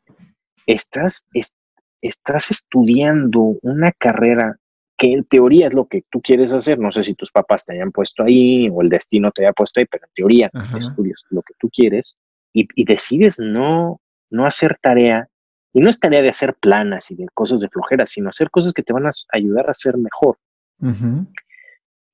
[0.66, 1.28] Estás,
[2.02, 4.58] estás estudiando una carrera
[4.98, 6.80] que en teoría es lo que tú quieres hacer.
[6.80, 9.80] No sé si tus papás te hayan puesto ahí o el destino te haya puesto
[9.80, 12.18] ahí, pero en teoría estudias lo que tú quieres
[12.54, 14.00] y, y, decides no,
[14.30, 15.28] no hacer tarea.
[15.74, 18.74] Y no es tarea de hacer planas y de cosas de flojera, sino hacer cosas
[18.74, 20.38] que te van a ayudar a ser mejor.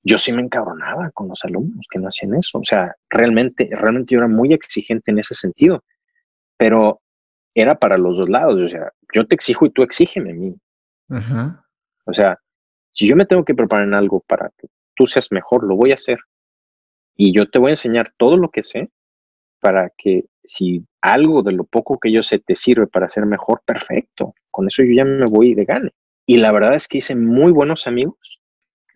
[0.03, 2.59] Yo sí me encabronaba con los alumnos que no hacían eso.
[2.59, 5.83] O sea, realmente, realmente yo era muy exigente en ese sentido,
[6.55, 7.01] pero
[7.53, 8.61] era para los dos lados.
[8.61, 10.55] O sea, yo te exijo y tú exígeme a mí.
[12.05, 12.39] O sea,
[12.93, 15.91] si yo me tengo que preparar en algo para que tú seas mejor, lo voy
[15.91, 16.19] a hacer.
[17.15, 18.91] Y yo te voy a enseñar todo lo que sé
[19.59, 23.61] para que si algo de lo poco que yo sé te sirve para ser mejor,
[23.65, 24.33] perfecto.
[24.49, 25.91] Con eso yo ya me voy de gane.
[26.25, 28.39] Y la verdad es que hice muy buenos amigos.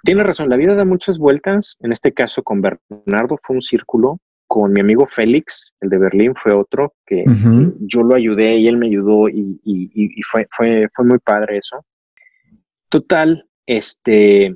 [0.04, 1.78] Tiene razón, la vida da muchas vueltas.
[1.82, 4.20] En este caso con Bernardo fue un círculo.
[4.48, 7.24] Con mi amigo Félix, el de Berlín, fue otro que,
[7.80, 11.86] yo lo ayudé y él me ayudó y, y fue, fue, fue muy padre eso.
[12.90, 14.54] Total, este,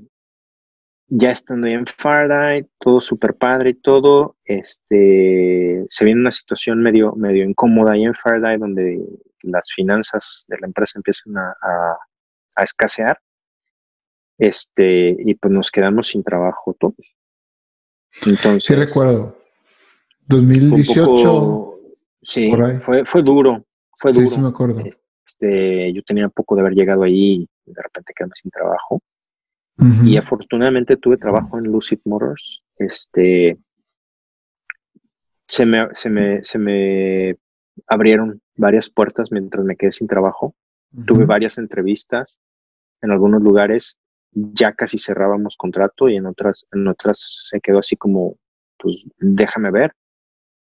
[1.07, 7.13] ya estando en Faraday, todo súper padre y todo, este, se viene una situación medio,
[7.13, 8.99] medio incómoda ahí en Faraday donde
[9.41, 11.97] las finanzas de la empresa empiezan a,
[12.57, 13.19] escasear,
[14.37, 17.15] este, y pues nos quedamos sin trabajo todos.
[18.25, 18.63] Entonces.
[18.63, 19.37] Sí, recuerdo.
[20.27, 21.79] 2018.
[22.23, 24.29] sí, fue, fue duro, fue duro.
[24.29, 24.83] Sí, me acuerdo.
[25.25, 29.01] Este, yo tenía poco de haber llegado ahí y de repente quedé sin trabajo.
[29.77, 32.63] Y afortunadamente tuve trabajo en Lucid Motors.
[32.77, 33.57] Este,
[35.47, 37.35] se me, se me, se me
[37.87, 40.55] abrieron varias puertas mientras me quedé sin trabajo.
[41.05, 42.39] Tuve varias entrevistas
[43.01, 43.97] en algunos lugares.
[44.31, 48.37] Ya casi cerrábamos contrato y en otras, en otras se quedó así como,
[48.77, 49.91] pues déjame ver.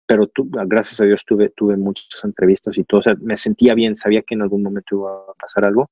[0.07, 3.01] Pero tú, gracias a Dios tuve, tuve muchas entrevistas y todo.
[3.01, 5.85] O sea, me sentía bien, sabía que en algún momento iba a pasar algo.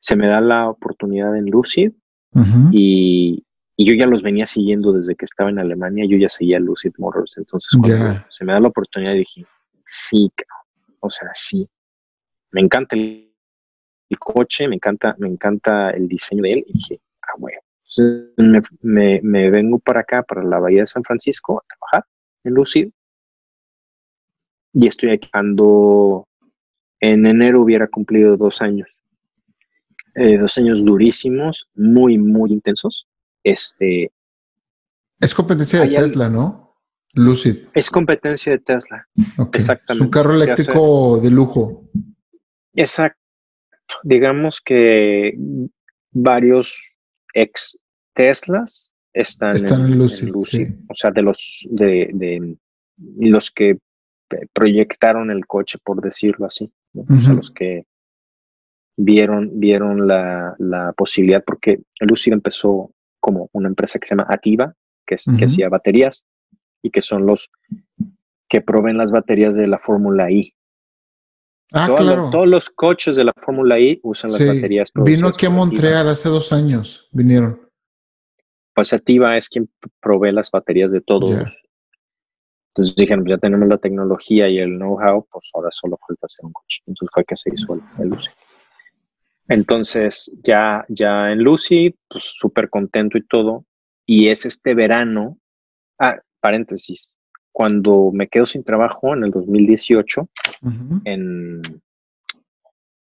[0.00, 1.92] Se me da la oportunidad en Lucid
[2.70, 3.44] y,
[3.78, 7.36] yo ya los venía siguiendo desde que estaba en Alemania, yo ya seguía Lucid Motors.
[7.36, 9.44] Entonces, cuando se me da la oportunidad, dije,
[9.84, 10.30] sí,
[11.00, 11.68] o sea, sí.
[12.52, 13.32] Me encanta el,
[14.20, 16.64] coche, me encanta, me encanta el diseño de él.
[16.68, 17.58] Y dije, ah, bueno.
[18.82, 22.08] me, me, vengo para acá, para la Bahía de San Francisco, a trabajar
[22.44, 22.90] en Lucid.
[24.74, 26.28] Y estoy aquí cuando
[27.00, 29.01] en enero hubiera cumplido dos años.
[30.14, 33.06] Eh, dos años durísimos, muy, muy intensos.
[33.42, 34.12] Este,
[35.22, 36.76] es competencia de Tesla, ¿no?
[37.14, 37.68] Lucid.
[37.74, 39.06] Es competencia de Tesla.
[39.52, 39.92] Exactamente.
[39.92, 41.88] Es un carro eléctrico de lujo.
[42.74, 43.20] Exacto.
[44.02, 45.36] Digamos que
[46.10, 46.96] varios
[47.34, 47.78] ex
[48.14, 50.74] Teslas están, en, Lucid.
[50.88, 52.56] O sea, de los de, de,
[53.20, 53.78] los que
[54.52, 56.72] proyectaron el coche, por decirlo así.
[56.94, 57.84] o sea, los que
[58.96, 62.90] vieron, vieron la, la posibilidad, porque Lucid empezó
[63.20, 64.74] como una empresa que se llama Ativa,
[65.06, 66.24] que, es, que hacía baterías
[66.82, 67.50] y que son los
[68.48, 70.54] que proveen las baterías de la Fórmula I.
[71.72, 72.28] Ah, claro.
[72.30, 74.90] todos los coches de la Fórmula I usan las baterías.
[74.94, 77.60] Vino aquí a Montreal hace dos años, vinieron.
[78.74, 79.70] Pues Ativa es quien
[80.00, 81.34] provee las baterías de todos.
[82.74, 86.52] Entonces dijeron, ya tenemos la tecnología y el know-how, pues ahora solo falta hacer un
[86.52, 86.80] coche.
[86.86, 88.18] Entonces fue que se hizo el, el
[89.52, 93.64] entonces, ya, ya en Lucy, pues súper contento y todo.
[94.06, 95.38] Y es este verano,
[95.98, 97.16] ah, paréntesis,
[97.52, 100.28] cuando me quedo sin trabajo en el 2018,
[101.04, 101.62] en,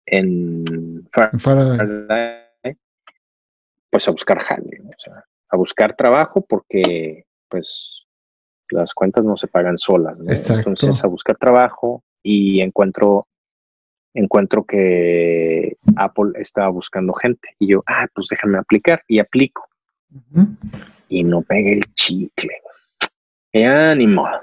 [0.06, 1.08] en,
[3.90, 8.04] pues a buscar jale, o sea, a buscar trabajo porque, pues,
[8.70, 13.26] las cuentas no se pagan solas, Entonces, a buscar trabajo y encuentro
[14.16, 19.68] encuentro que Apple estaba buscando gente y yo, ah, pues déjame aplicar y aplico.
[21.08, 22.52] Y no pegué el chicle.
[23.52, 24.40] Ya ni modo.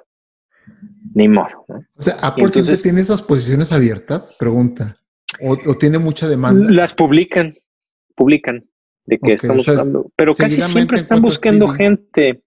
[1.14, 1.66] Ni modo.
[1.68, 4.98] O sea, Apple siempre tiene esas posiciones abiertas, pregunta.
[5.42, 6.72] ¿O, tiene mucha demanda?
[6.72, 7.56] Las publican,
[8.16, 8.64] publican
[9.06, 12.44] de que están buscando, pero casi siempre están buscando gente.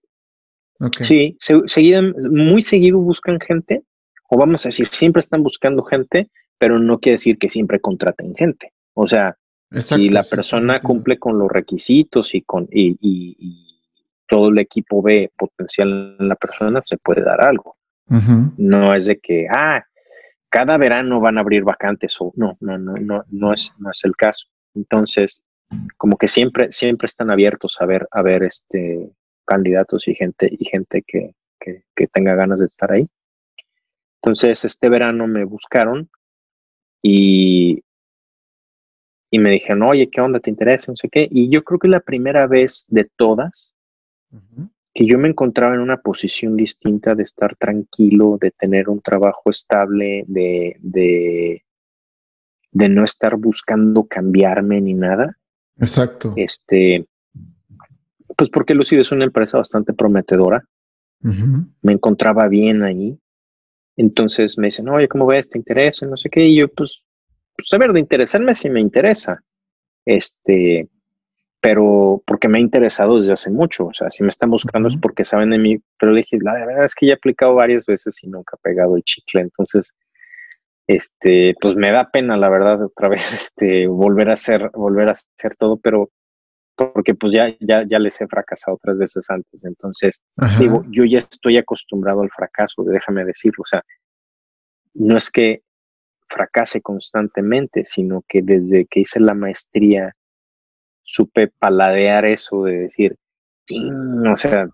[1.01, 3.83] Sí, seguida, muy seguido buscan gente,
[4.29, 8.35] o vamos a decir, siempre están buscando gente, pero no quiere decir que siempre contraten
[8.35, 8.73] gente.
[8.93, 9.37] O sea,
[9.71, 13.63] si la persona cumple con los requisitos y con y,
[14.29, 17.77] todo el equipo ve potencial en la persona, se puede dar algo.
[18.57, 19.83] No es de que, ah,
[20.49, 24.03] cada verano van a abrir vacantes o no, no, no, no, no es, no es
[24.03, 24.47] el caso.
[24.75, 25.43] Entonces,
[25.97, 29.11] como que siempre, siempre están abiertos a ver, a ver este
[29.45, 33.07] candidatos y gente, y gente que, que, tenga ganas de estar ahí.
[34.21, 36.09] Entonces, este verano me buscaron
[37.01, 37.83] y,
[39.31, 40.39] y me dijeron, oye, ¿qué onda?
[40.39, 40.91] ¿Te interesa?
[40.91, 41.27] No sé qué.
[41.29, 43.73] Y yo creo que la primera vez de todas
[44.97, 49.51] que yo me encontraba en una posición distinta de estar tranquilo, de tener un trabajo
[49.51, 51.63] estable, de, de,
[52.71, 55.37] de no estar buscando cambiarme ni nada.
[55.77, 56.33] Exacto.
[56.35, 57.05] Este,
[58.35, 60.65] pues porque Lucid es una empresa bastante prometedora.
[61.21, 63.19] Me encontraba bien ahí.
[63.97, 65.49] Entonces me dicen, oye, ¿cómo ves?
[65.49, 66.05] ¿Te interesa?
[66.05, 66.45] No sé qué.
[66.45, 67.03] Y yo, pues,
[67.57, 69.43] pues a ver, de interesarme sí me interesa.
[70.05, 70.87] Este,
[71.59, 73.87] pero porque me ha interesado desde hace mucho.
[73.87, 76.53] O sea, si me están buscando es porque saben de mí, pero le dije, la
[76.53, 79.41] verdad es que ya he aplicado varias veces y nunca he pegado el chicle.
[79.41, 79.93] Entonces,
[80.87, 85.13] este, pues me da pena, la verdad, otra vez, este, volver a hacer, volver a
[85.13, 86.11] hacer todo, pero
[86.77, 89.65] porque pues ya, ya, ya les he fracasado otras veces antes.
[89.65, 90.23] Entonces,
[90.59, 93.63] digo, yo ya estoy acostumbrado al fracaso, déjame decirlo.
[93.63, 93.83] O sea,
[94.93, 95.63] no es que
[96.27, 100.13] fracase constantemente, sino que desde que hice la maestría
[101.01, 103.17] supe paladear eso de decir,
[104.31, 104.69] o sea,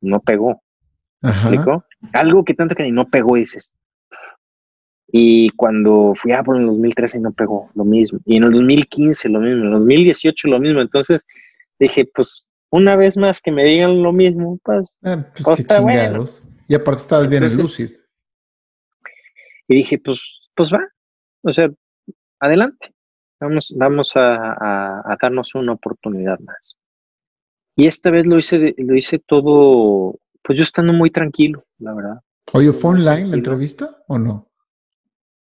[0.00, 0.60] no pegó.
[1.20, 1.84] ¿Me explico?
[2.12, 3.72] Algo que tanto que ni no pegó, dices.
[5.08, 8.18] Y cuando fui a por el 2013 no pegó, lo mismo.
[8.24, 10.80] Y en el 2015 lo mismo, en el 2018 lo mismo.
[10.80, 11.26] Entonces
[11.78, 16.24] dije, pues una vez más que me digan lo mismo, pues, ah, pues, pues bueno.
[16.66, 17.90] Y aparte estabas bien en Lucid.
[19.68, 20.20] Y dije, pues,
[20.54, 20.80] pues va.
[21.42, 21.70] O sea,
[22.40, 22.94] adelante.
[23.40, 26.78] Vamos, vamos a, darnos una oportunidad más.
[27.76, 32.20] Y esta vez lo hice, lo hice todo, pues yo estando muy tranquilo, la verdad.
[32.52, 34.51] Oye, ¿fue online la entrevista o no?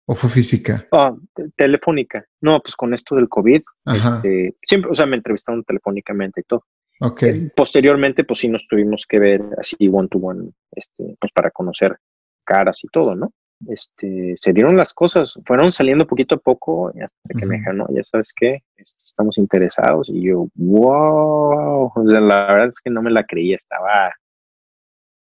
[0.05, 0.87] ¿O fue física?
[0.91, 1.15] Ah,
[1.55, 2.25] telefónica.
[2.41, 6.65] No, pues con esto del COVID, este, siempre, o sea, me entrevistaron telefónicamente y todo.
[6.99, 7.23] Ok.
[7.23, 11.51] Eh, posteriormente, pues sí nos tuvimos que ver así one to one, este, pues para
[11.51, 11.97] conocer
[12.43, 13.31] caras y todo, ¿no?
[13.67, 17.79] este, se dieron las cosas, fueron saliendo poquito a poco y hasta que me dijeron,
[17.79, 22.79] no, ya sabes qué, este, estamos interesados y yo, wow, o sea, la verdad es
[22.79, 24.13] que no me la creía, estaba,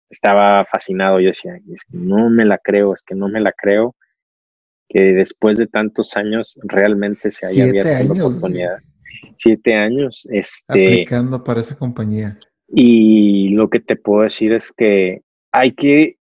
[0.08, 3.52] estaba fascinado, yo decía, es que no me la creo, es que no me la
[3.52, 3.94] creo
[4.90, 8.78] que después de tantos años realmente se haya abierto la oportunidad.
[9.36, 12.38] Siete años, este, aplicando para esa compañía.
[12.68, 15.22] Y lo que te puedo decir es que
[15.52, 16.18] hay que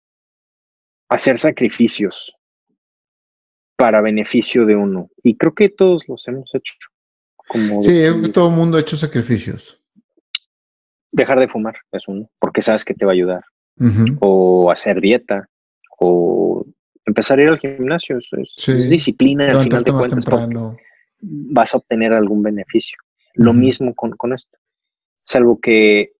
[1.09, 2.31] hacer sacrificios
[3.75, 5.09] para beneficio de uno.
[5.23, 6.75] Y creo que todos los hemos hecho.
[7.35, 9.89] Como sí, creo que todo el mundo ha hecho sacrificios.
[11.11, 13.43] Dejar de fumar es uno, porque sabes que te va a ayudar.
[14.19, 15.47] O hacer dieta,
[15.99, 16.65] o
[17.09, 18.17] empezar a ir al gimnasio.
[18.17, 20.25] Es, disciplina al final de cuentas.
[21.21, 22.97] Vas a obtener algún beneficio.
[23.33, 24.57] Lo mismo con, con esto.
[25.27, 26.13] Es algo que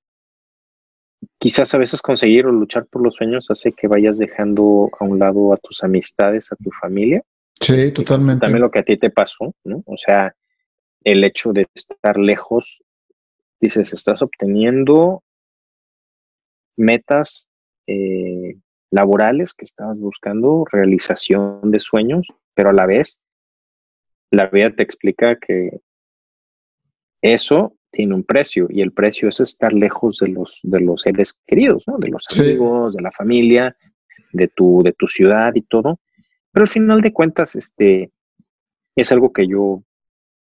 [1.37, 5.19] quizás a veces conseguir o luchar por los sueños hace que vayas dejando a un
[5.19, 7.21] lado a tus amistades, a tu familia.
[7.59, 8.41] Sí, este, totalmente.
[8.41, 9.83] También lo que a ti te pasó, ¿no?
[9.85, 10.33] O sea,
[11.03, 12.81] el hecho de estar lejos,
[13.59, 15.23] dices, estás obteniendo
[16.77, 17.49] metas
[17.87, 18.38] eh,
[18.91, 23.19] laborales que estabas buscando, realización de sueños, pero a la vez
[24.31, 25.81] la vida te explica que
[27.21, 31.41] eso tiene un precio y el precio es estar lejos de los, de los seres
[31.45, 31.97] queridos, ¿no?
[31.97, 33.75] de los amigos, de la familia,
[34.31, 35.99] de tu, de tu ciudad y todo.
[36.51, 38.11] Pero al final de cuentas, este,
[38.95, 39.83] es algo que yo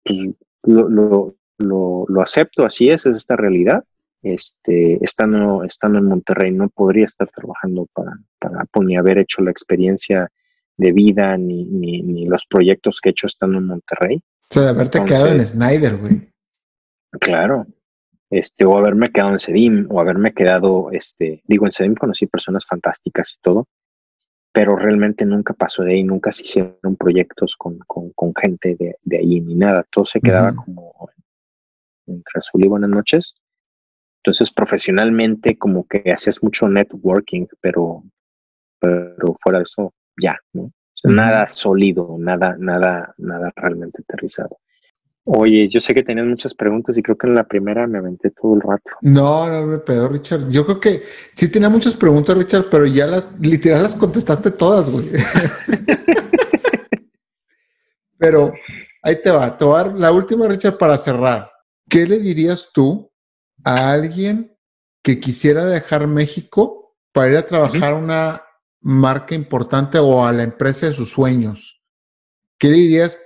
[0.04, 0.18] pues,
[0.64, 3.84] lo, lo, lo, acepto, así es, es esta realidad.
[4.22, 9.42] Este, estando, estando en Monterrey, no podría estar trabajando para, para pues, ni haber hecho
[9.42, 10.30] la experiencia
[10.76, 14.22] de vida, ni, ni, ni, los proyectos que he hecho estando en Monterrey.
[14.50, 16.30] O sea, de haberte quedado en Snyder, güey.
[17.18, 17.66] Claro.
[18.30, 22.64] Este, o haberme quedado en Sedim, o haberme quedado, este, digo, en Sedim conocí personas
[22.64, 23.66] fantásticas y todo,
[24.52, 28.96] pero realmente nunca pasó de ahí, nunca se hicieron proyectos con, con, con gente de,
[29.02, 29.84] de, ahí ni nada.
[29.90, 31.10] Todo se quedaba como
[32.06, 33.34] entre azul y buenas noches.
[34.22, 38.02] Entonces, profesionalmente, como que hacías mucho networking, pero,
[38.78, 40.70] pero fuera de eso, ya, ¿no?
[41.02, 44.58] O Nada sólido, nada, nada, nada realmente aterrizado.
[45.24, 48.30] Oye, yo sé que tenías muchas preguntas y creo que en la primera me aventé
[48.30, 48.90] todo el rato.
[49.00, 50.50] No, no me pedo, Richard.
[50.50, 51.02] Yo creo que
[51.34, 55.08] sí tenía muchas preguntas, Richard, pero ya las, literal, las contestaste todas, güey.
[58.18, 58.52] pero
[59.02, 61.50] ahí te va, te voy a dar la última, Richard, para cerrar.
[61.88, 63.09] ¿Qué le dirías tú
[63.64, 64.56] a alguien
[65.02, 68.42] que quisiera dejar México para ir a trabajar una
[68.80, 71.82] marca importante o a la empresa de sus sueños?
[72.58, 73.18] ¿Qué dirías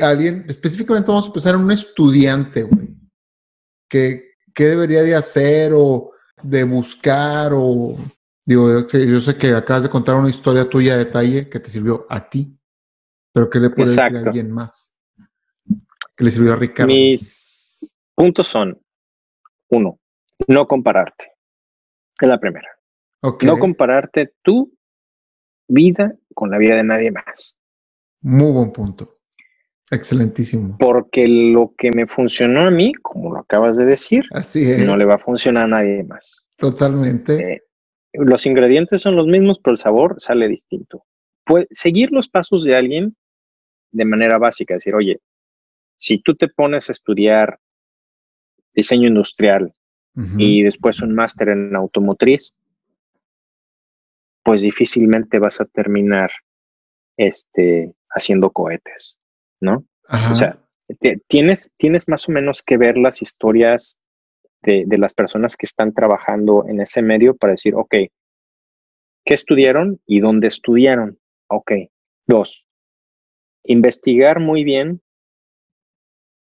[0.00, 2.88] alguien, específicamente vamos a empezar en un estudiante, güey,
[3.88, 7.96] que, ¿qué debería de hacer o de buscar o,
[8.44, 12.06] digo, yo sé que acabas de contar una historia tuya de detalle que te sirvió
[12.08, 12.56] a ti,
[13.32, 14.98] pero ¿qué le puedes decir a alguien más?
[16.16, 16.92] ¿Qué le sirvió a Ricardo?
[16.92, 17.78] Mis
[18.14, 18.80] puntos son,
[19.72, 19.98] uno,
[20.46, 21.32] no compararte.
[22.20, 22.68] Es la primera.
[23.22, 24.72] No compararte tu
[25.68, 27.58] vida con la vida de nadie más.
[28.20, 29.16] Muy buen punto.
[29.90, 30.76] Excelentísimo.
[30.78, 34.24] Porque lo que me funcionó a mí, como lo acabas de decir,
[34.86, 36.46] no le va a funcionar a nadie más.
[36.56, 37.54] Totalmente.
[37.54, 37.62] Eh,
[38.12, 41.04] los ingredientes son los mismos, pero el sabor sale distinto.
[41.44, 43.16] Puede, seguir los pasos de alguien
[43.90, 45.20] de manera básica, decir, oye,
[45.96, 47.58] si tú te pones a estudiar
[48.74, 49.72] diseño industrial
[50.36, 52.58] y después un máster en automotriz,
[54.42, 56.30] pues difícilmente vas a terminar
[57.16, 59.18] este, haciendo cohetes.
[59.62, 59.86] ¿no?
[60.30, 60.58] O sea,
[61.28, 64.02] tienes, tienes más o menos que ver las historias
[64.62, 67.94] de, las personas que están trabajando en ese medio para decir, ok,
[69.24, 71.18] ¿qué estudiaron y dónde estudiaron?
[71.48, 71.72] Ok.
[72.26, 72.68] Dos,
[73.64, 75.00] investigar muy bien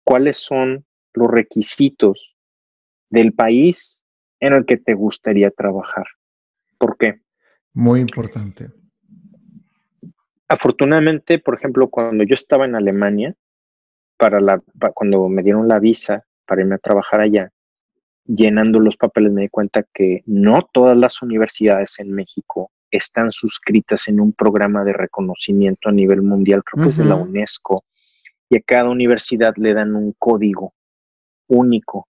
[0.05, 0.85] cuáles son
[1.17, 2.37] los requisitos
[3.11, 4.05] del país
[4.41, 6.07] en el que te gustaría trabajar.
[6.79, 7.21] ¿Por qué?
[7.73, 8.71] Muy importante.
[10.49, 13.35] Afortunadamente, por ejemplo, cuando yo estaba en Alemania,
[14.17, 14.63] para la,
[14.95, 17.51] cuando me dieron la visa para irme a trabajar allá,
[18.25, 24.09] llenando los papeles me di cuenta que no todas las universidades en México están suscritas
[24.09, 27.85] en un programa de reconocimiento a nivel mundial, creo que es de la UNESCO,
[28.49, 30.73] y a cada universidad le dan un código
[31.49, 32.09] único.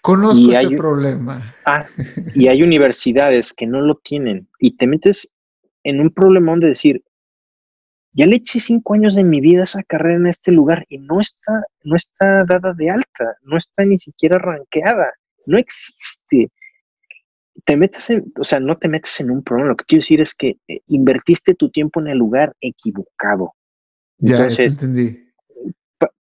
[0.00, 1.54] Conozco ese problema.
[1.64, 1.86] Ah,
[2.34, 5.32] y hay universidades que no lo tienen y te metes
[5.84, 7.02] en un problemón de decir,
[8.12, 10.98] ya le eché cinco años de mi vida a esa carrera en este lugar y
[10.98, 15.12] no está, no está dada de alta, no está ni siquiera ranqueada,
[15.46, 16.50] no existe.
[17.64, 19.70] Te metes en, o sea, no te metes en un problema.
[19.70, 23.54] Lo que quiero decir es que eh, invertiste tu tiempo en el lugar equivocado.
[24.18, 25.21] Ya, Entonces, entendí.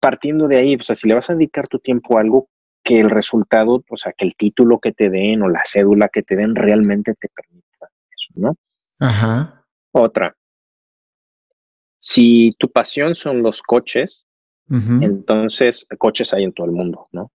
[0.03, 2.49] Partiendo de ahí, o sea, si le vas a dedicar tu tiempo a algo
[2.83, 6.23] que el resultado, o sea, que el título que te den o la cédula que
[6.23, 8.57] te den realmente te permita eso, ¿no?
[8.99, 9.65] Ajá.
[9.93, 10.35] Otra,
[12.01, 14.27] si tu pasión son los coches,
[14.69, 17.31] entonces coches hay en todo el mundo, ¿no?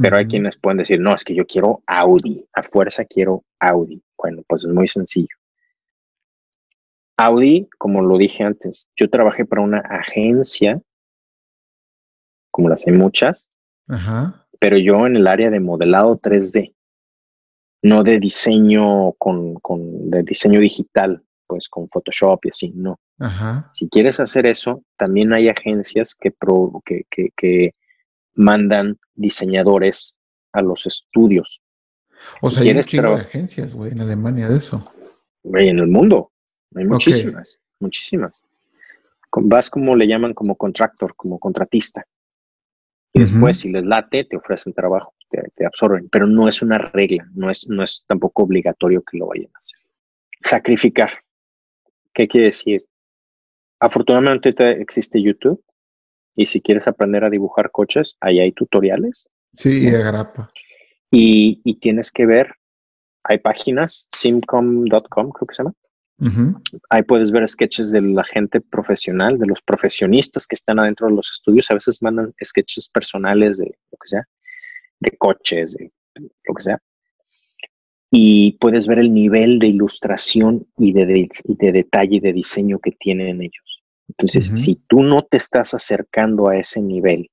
[0.00, 4.02] Pero hay quienes pueden decir, no, es que yo quiero Audi, a fuerza quiero Audi.
[4.16, 5.36] Bueno, pues es muy sencillo.
[7.18, 10.80] Audi, como lo dije antes, yo trabajé para una agencia,
[12.58, 13.48] como las hay muchas,
[14.58, 16.74] pero yo en el área de modelado 3D,
[17.82, 22.98] no de diseño con, con de diseño digital, pues con Photoshop y así, no.
[23.72, 26.34] Si quieres hacer eso, también hay agencias que,
[27.36, 27.74] que,
[28.34, 30.18] mandan diseñadores
[30.52, 31.62] a los estudios.
[32.42, 34.84] O sea, hay un de agencias, güey, en Alemania de eso.
[35.44, 36.32] Güey, en el mundo.
[36.74, 38.44] Hay muchísimas, muchísimas.
[39.30, 42.04] Vas como le llaman como contractor, como contratista.
[43.18, 46.08] Y después, si les late, te ofrecen trabajo, te, te, absorben.
[46.08, 49.58] Pero no es una regla, no es, no es tampoco obligatorio que lo vayan a
[49.58, 49.78] hacer.
[50.40, 51.10] Sacrificar.
[52.12, 52.86] ¿Qué quiere decir?
[53.80, 54.50] Afortunadamente
[54.80, 55.62] existe YouTube
[56.34, 59.28] y si quieres aprender a dibujar coches, ahí hay tutoriales.
[59.54, 60.50] Sí, y agrapa.
[61.10, 62.54] Y, y, tienes que ver,
[63.24, 65.74] hay páginas, simcom.com creo que se llama.
[66.90, 71.14] Ahí puedes ver sketches de la gente profesional, de los profesionistas que están adentro de
[71.14, 71.70] los estudios.
[71.70, 74.24] A veces mandan sketches personales de lo que sea,
[74.98, 76.82] de coches, de lo que sea
[78.10, 82.92] y puedes ver el nivel de ilustración y de, de, detalle y de diseño que
[82.92, 83.82] tienen ellos.
[84.08, 87.30] Entonces, si tú no te estás acercando a ese nivel,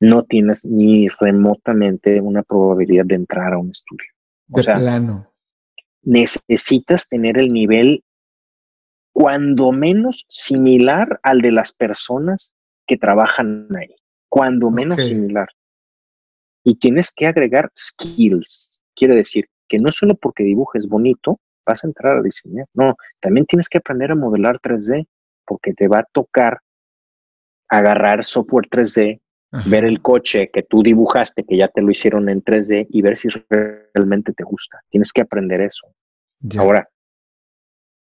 [0.00, 4.10] no tienes ni remotamente una probabilidad de entrar a un estudio.
[4.50, 5.27] O sea, plano.
[6.02, 8.04] Necesitas tener el nivel
[9.12, 12.54] cuando menos similar al de las personas
[12.86, 13.94] que trabajan ahí,
[14.28, 15.48] cuando menos similar.
[16.64, 21.86] Y tienes que agregar skills, quiere decir que no solo porque dibujes bonito vas a
[21.86, 22.66] entrar a diseñar.
[22.74, 25.06] No, también tienes que aprender a modelar 3D
[25.46, 26.60] porque te va a tocar
[27.68, 29.20] agarrar software 3D,
[29.66, 33.16] ver el coche que tú dibujaste, que ya te lo hicieron en 3D y ver
[33.16, 34.80] si realmente te gusta.
[34.90, 35.86] Tienes que aprender eso.
[36.58, 36.88] Ahora,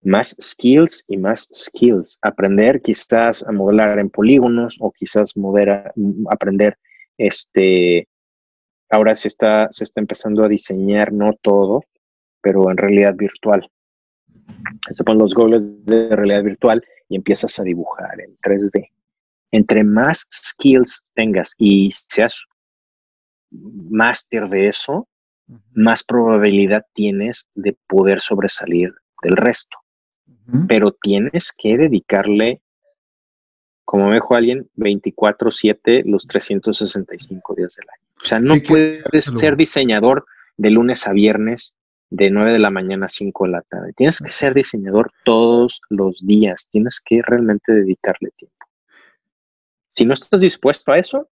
[0.02, 2.18] más skills y más skills.
[2.22, 5.34] Aprender quizás a modelar en polígonos o quizás
[6.30, 6.78] aprender
[7.18, 8.08] este.
[8.90, 11.82] Ahora se está, se está empezando a diseñar, no todo,
[12.42, 13.70] pero en realidad virtual.
[14.92, 18.90] Se ponen los goles de realidad virtual y empiezas a dibujar en 3D.
[19.52, 22.46] Entre más skills tengas y seas
[23.52, 25.08] máster de eso,
[25.74, 28.94] más probabilidad tienes de poder sobresalir
[29.24, 29.78] del resto
[30.68, 32.62] pero tienes que dedicarle,
[33.84, 38.08] como me dijo alguien, 24/7 los 365 días del año.
[38.22, 40.26] O sea, no puedes ser diseñador
[40.56, 41.78] de lunes a viernes
[42.10, 43.94] de 9 de la mañana a 5 de la tarde.
[43.94, 46.70] Tienes que ser diseñador todos los días.
[46.70, 48.57] Tienes que realmente dedicarle tiempo.
[49.98, 51.30] Si no estás dispuesto a eso,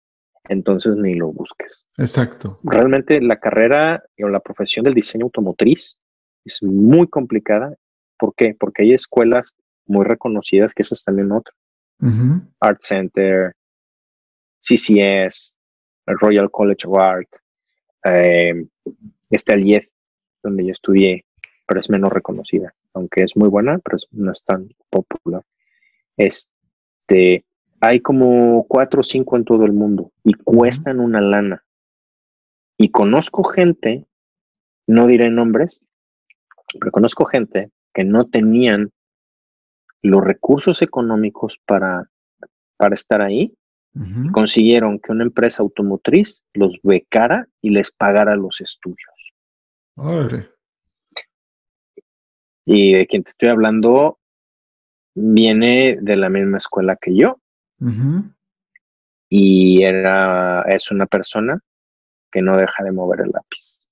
[0.47, 1.85] entonces ni lo busques.
[1.97, 2.59] Exacto.
[2.63, 5.99] Realmente la carrera o la profesión del diseño automotriz
[6.45, 7.75] es muy complicada
[8.21, 8.55] ¿Por qué?
[8.57, 9.55] Porque hay escuelas
[9.87, 11.55] muy reconocidas, que eso es también otro.
[12.59, 13.55] Art Center,
[14.59, 15.57] CCS,
[16.05, 17.29] Royal College of Art,
[18.05, 18.63] eh,
[19.31, 19.87] está el IEF,
[20.43, 21.25] donde yo estudié,
[21.65, 25.43] pero es menos reconocida, aunque es muy buena, pero no es tan popular.
[26.15, 27.43] Este,
[27.81, 31.65] hay como cuatro o cinco en todo el mundo y cuestan una lana.
[32.77, 34.05] Y conozco gente,
[34.87, 35.81] no diré nombres,
[36.79, 38.91] pero conozco gente que no tenían
[40.03, 42.09] los recursos económicos para,
[42.77, 43.53] para estar ahí,
[44.31, 49.33] consiguieron que una empresa automotriz los becara y les pagara los estudios.
[52.65, 54.17] Y de quien te estoy hablando
[55.13, 57.41] viene de la misma escuela que yo.
[59.29, 61.59] Y era, es una persona
[62.31, 63.87] que no deja de mover el lápiz.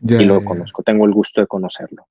[0.00, 2.06] y lo conozco, tengo el gusto de conocerlo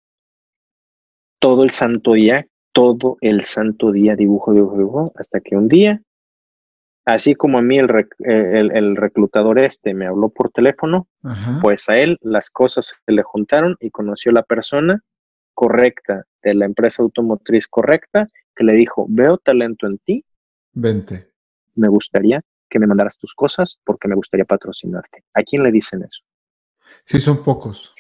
[1.42, 6.00] todo el santo día, todo el santo día dibujo, dibujo, dibujo, hasta que un día,
[7.04, 11.08] así como a mí el, el, reclutador este me habló por teléfono,
[11.62, 15.02] pues a él las cosas se le juntaron y conoció la persona
[15.56, 20.24] correcta de la empresa automotriz correcta que le dijo, veo talento en ti.
[20.74, 21.32] Vente.
[21.76, 25.24] Me gustaría que me mandaras tus cosas porque me gustaría patrocinarte.
[25.34, 26.22] ¿A quién le dicen eso?
[27.04, 27.94] Sí, son pocos.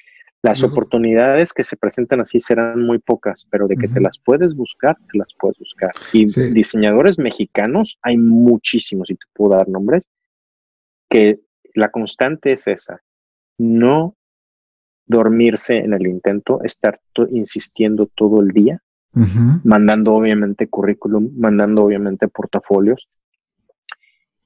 [0.43, 4.55] Las oportunidades que se presentan así serán muy pocas, pero de que te las puedes
[4.55, 5.91] buscar, te las puedes buscar.
[6.13, 10.09] Y diseñadores mexicanos hay muchísimos, y te puedo dar nombres,
[11.11, 11.41] que
[11.75, 13.03] la constante es esa,
[13.59, 14.15] no
[15.05, 16.99] dormirse en el intento, estar
[17.29, 18.81] insistiendo todo el día,
[19.13, 23.09] mandando obviamente currículum, mandando obviamente portafolios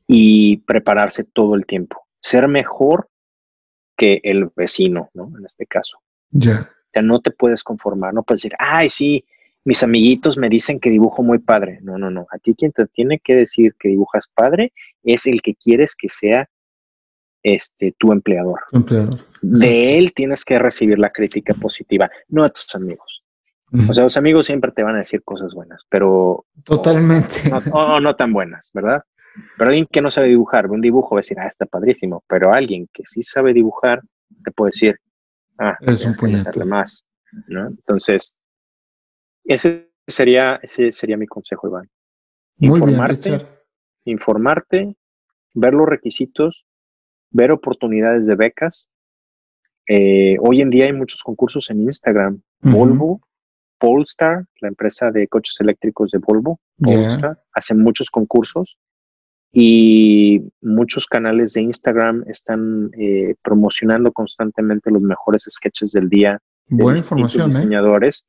[0.08, 2.08] y prepararse todo el tiempo.
[2.20, 3.10] Ser mejor
[3.96, 5.32] que el vecino, ¿no?
[5.38, 6.00] En este caso.
[6.32, 6.62] Ya.
[6.62, 9.26] O sea, no te puedes conformar, no puedes decir, ay, sí,
[9.64, 11.80] mis amiguitos me dicen que dibujo muy padre.
[11.82, 12.28] No, no, no.
[12.32, 16.08] A ti quien te tiene que decir que dibujas padre es el que quieres que
[16.08, 16.50] sea
[17.44, 18.60] este tu empleador.
[18.72, 19.26] empleador.
[19.42, 23.24] De él tienes que recibir la crítica positiva, no a tus amigos.
[23.90, 26.46] O sea, los amigos siempre te van a decir cosas buenas, pero...
[26.64, 27.52] Totalmente.
[27.72, 29.04] O no tan buenas, ¿verdad?
[29.58, 32.24] Pero alguien que no sabe dibujar, un dibujo, va a decir, ah, está padrísimo.
[32.28, 34.02] Pero alguien que sí sabe dibujar,
[34.44, 35.00] te puede decir,
[35.58, 37.06] ah, es un más.
[37.48, 37.68] ¿no?
[37.68, 38.40] Entonces,
[39.44, 41.90] ese sería, ese sería mi consejo, Iván.
[42.60, 43.46] Informarte,
[44.06, 44.96] informarte,
[45.54, 46.66] ver los requisitos,
[47.32, 48.90] ver oportunidades de becas.
[49.88, 52.42] Eh, hoy en día hay muchos concursos en Instagram.
[52.62, 53.22] Volvo,
[53.78, 58.78] Polestar, la empresa de coches eléctricos de Volvo, Polestar, hace muchos concursos
[59.52, 66.84] y muchos canales de Instagram están eh, promocionando constantemente los mejores sketches del día de
[66.84, 67.54] Buena información, ¿eh?
[67.54, 68.26] diseñadores.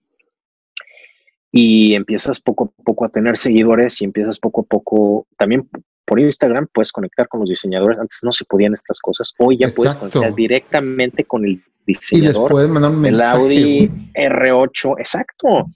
[1.53, 5.69] Y empiezas poco a poco a tener seguidores y empiezas poco a poco también
[6.05, 7.99] por Instagram puedes conectar con los diseñadores.
[7.99, 9.35] Antes no se podían estas cosas.
[9.39, 12.53] Hoy ya puedes conectar directamente con el diseñador.
[12.65, 15.67] Y mandar un El Audi R8, exacto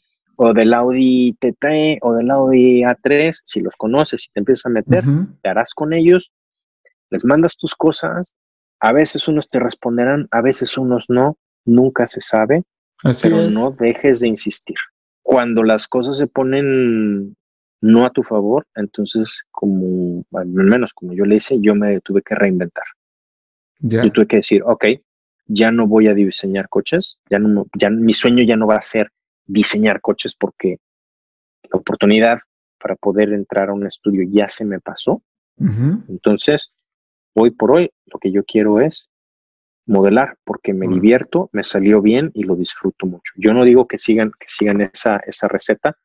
[0.42, 4.70] o del Audi TT o del Audi A3, si los conoces, si te empiezas a
[4.70, 5.04] meter,
[5.42, 6.32] te harás con ellos,
[7.10, 8.34] les mandas tus cosas,
[8.80, 12.62] a veces unos te responderán, a veces unos no, nunca se sabe,
[13.20, 14.78] pero no dejes de insistir.
[15.22, 17.36] Cuando las cosas se ponen
[17.80, 22.22] no a tu favor, entonces como, al menos como yo le hice, yo me tuve
[22.22, 22.84] que reinventar.
[23.80, 24.86] Yo tuve que decir, ok,
[25.46, 28.82] ya no voy a diseñar coches, ya no, ya mi sueño ya no va a
[28.82, 29.10] ser
[29.46, 30.78] diseñar coches porque
[31.62, 32.38] la oportunidad
[32.78, 35.22] para poder entrar a un estudio ya se me pasó.
[36.08, 36.72] Entonces,
[37.34, 39.09] hoy por hoy, lo que yo quiero es
[39.91, 43.32] modelar porque me divierto, me salió bien y lo disfruto mucho.
[43.36, 45.97] Yo no digo que sigan, que sigan esa, esa receta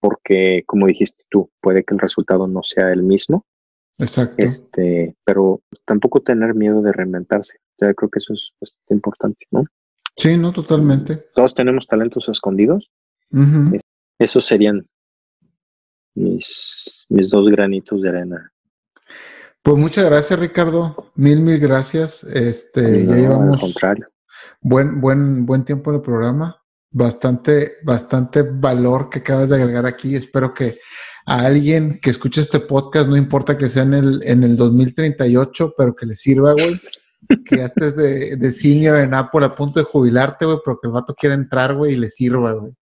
[0.00, 3.46] porque, como dijiste tú, puede que el resultado no sea el mismo.
[3.98, 4.36] Exacto.
[4.38, 7.58] Este, pero tampoco tener miedo de reinventarse.
[7.80, 9.64] Ya creo que eso es bastante importante, ¿no?
[10.16, 11.16] Sí, no, totalmente.
[11.34, 12.90] Todos tenemos talentos escondidos.
[14.18, 14.86] Esos serían
[16.14, 18.52] mis, mis dos granitos de arena.
[19.62, 21.12] Pues muchas gracias, Ricardo.
[21.14, 22.24] Mil, mil gracias.
[22.24, 23.54] Este, ya llevamos.
[23.54, 24.08] Al contrario.
[24.60, 26.62] Buen, buen, buen tiempo en el programa.
[26.90, 30.16] Bastante, bastante valor que acabas de agregar aquí.
[30.16, 30.78] Espero que
[31.26, 35.74] a alguien que escuche este podcast, no importa que sea en el, en el 2038,
[35.76, 36.80] pero que le sirva, güey.
[37.44, 40.86] Que ya estés de, de senior en Apple a punto de jubilarte, güey, pero que
[40.86, 42.72] el vato quiera entrar, güey, y le sirva, güey.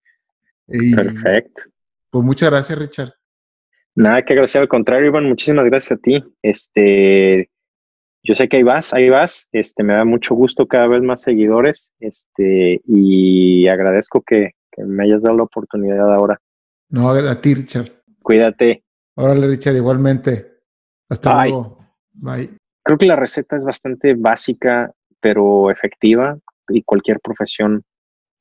[0.94, 1.64] Perfecto.
[2.10, 3.15] Pues muchas gracias, Richard.
[3.96, 6.22] Nada que agradecer, al contrario, Iván, muchísimas gracias a ti.
[6.42, 7.50] Este,
[8.22, 9.48] yo sé que ahí vas, ahí vas.
[9.52, 11.94] Este, me da mucho gusto cada vez más seguidores.
[11.98, 16.38] Este, y agradezco que, me hayas dado la oportunidad ahora.
[16.90, 17.90] No, a ti, Richard.
[18.20, 18.84] Cuídate.
[19.14, 20.58] Órale, Richard, igualmente.
[21.08, 21.78] Hasta luego.
[22.12, 22.50] Bye.
[22.84, 26.38] Creo que la receta es bastante básica, pero efectiva
[26.68, 27.82] y cualquier profesión.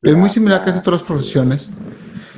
[0.02, 1.72] Es muy similar a casi todas las profesiones.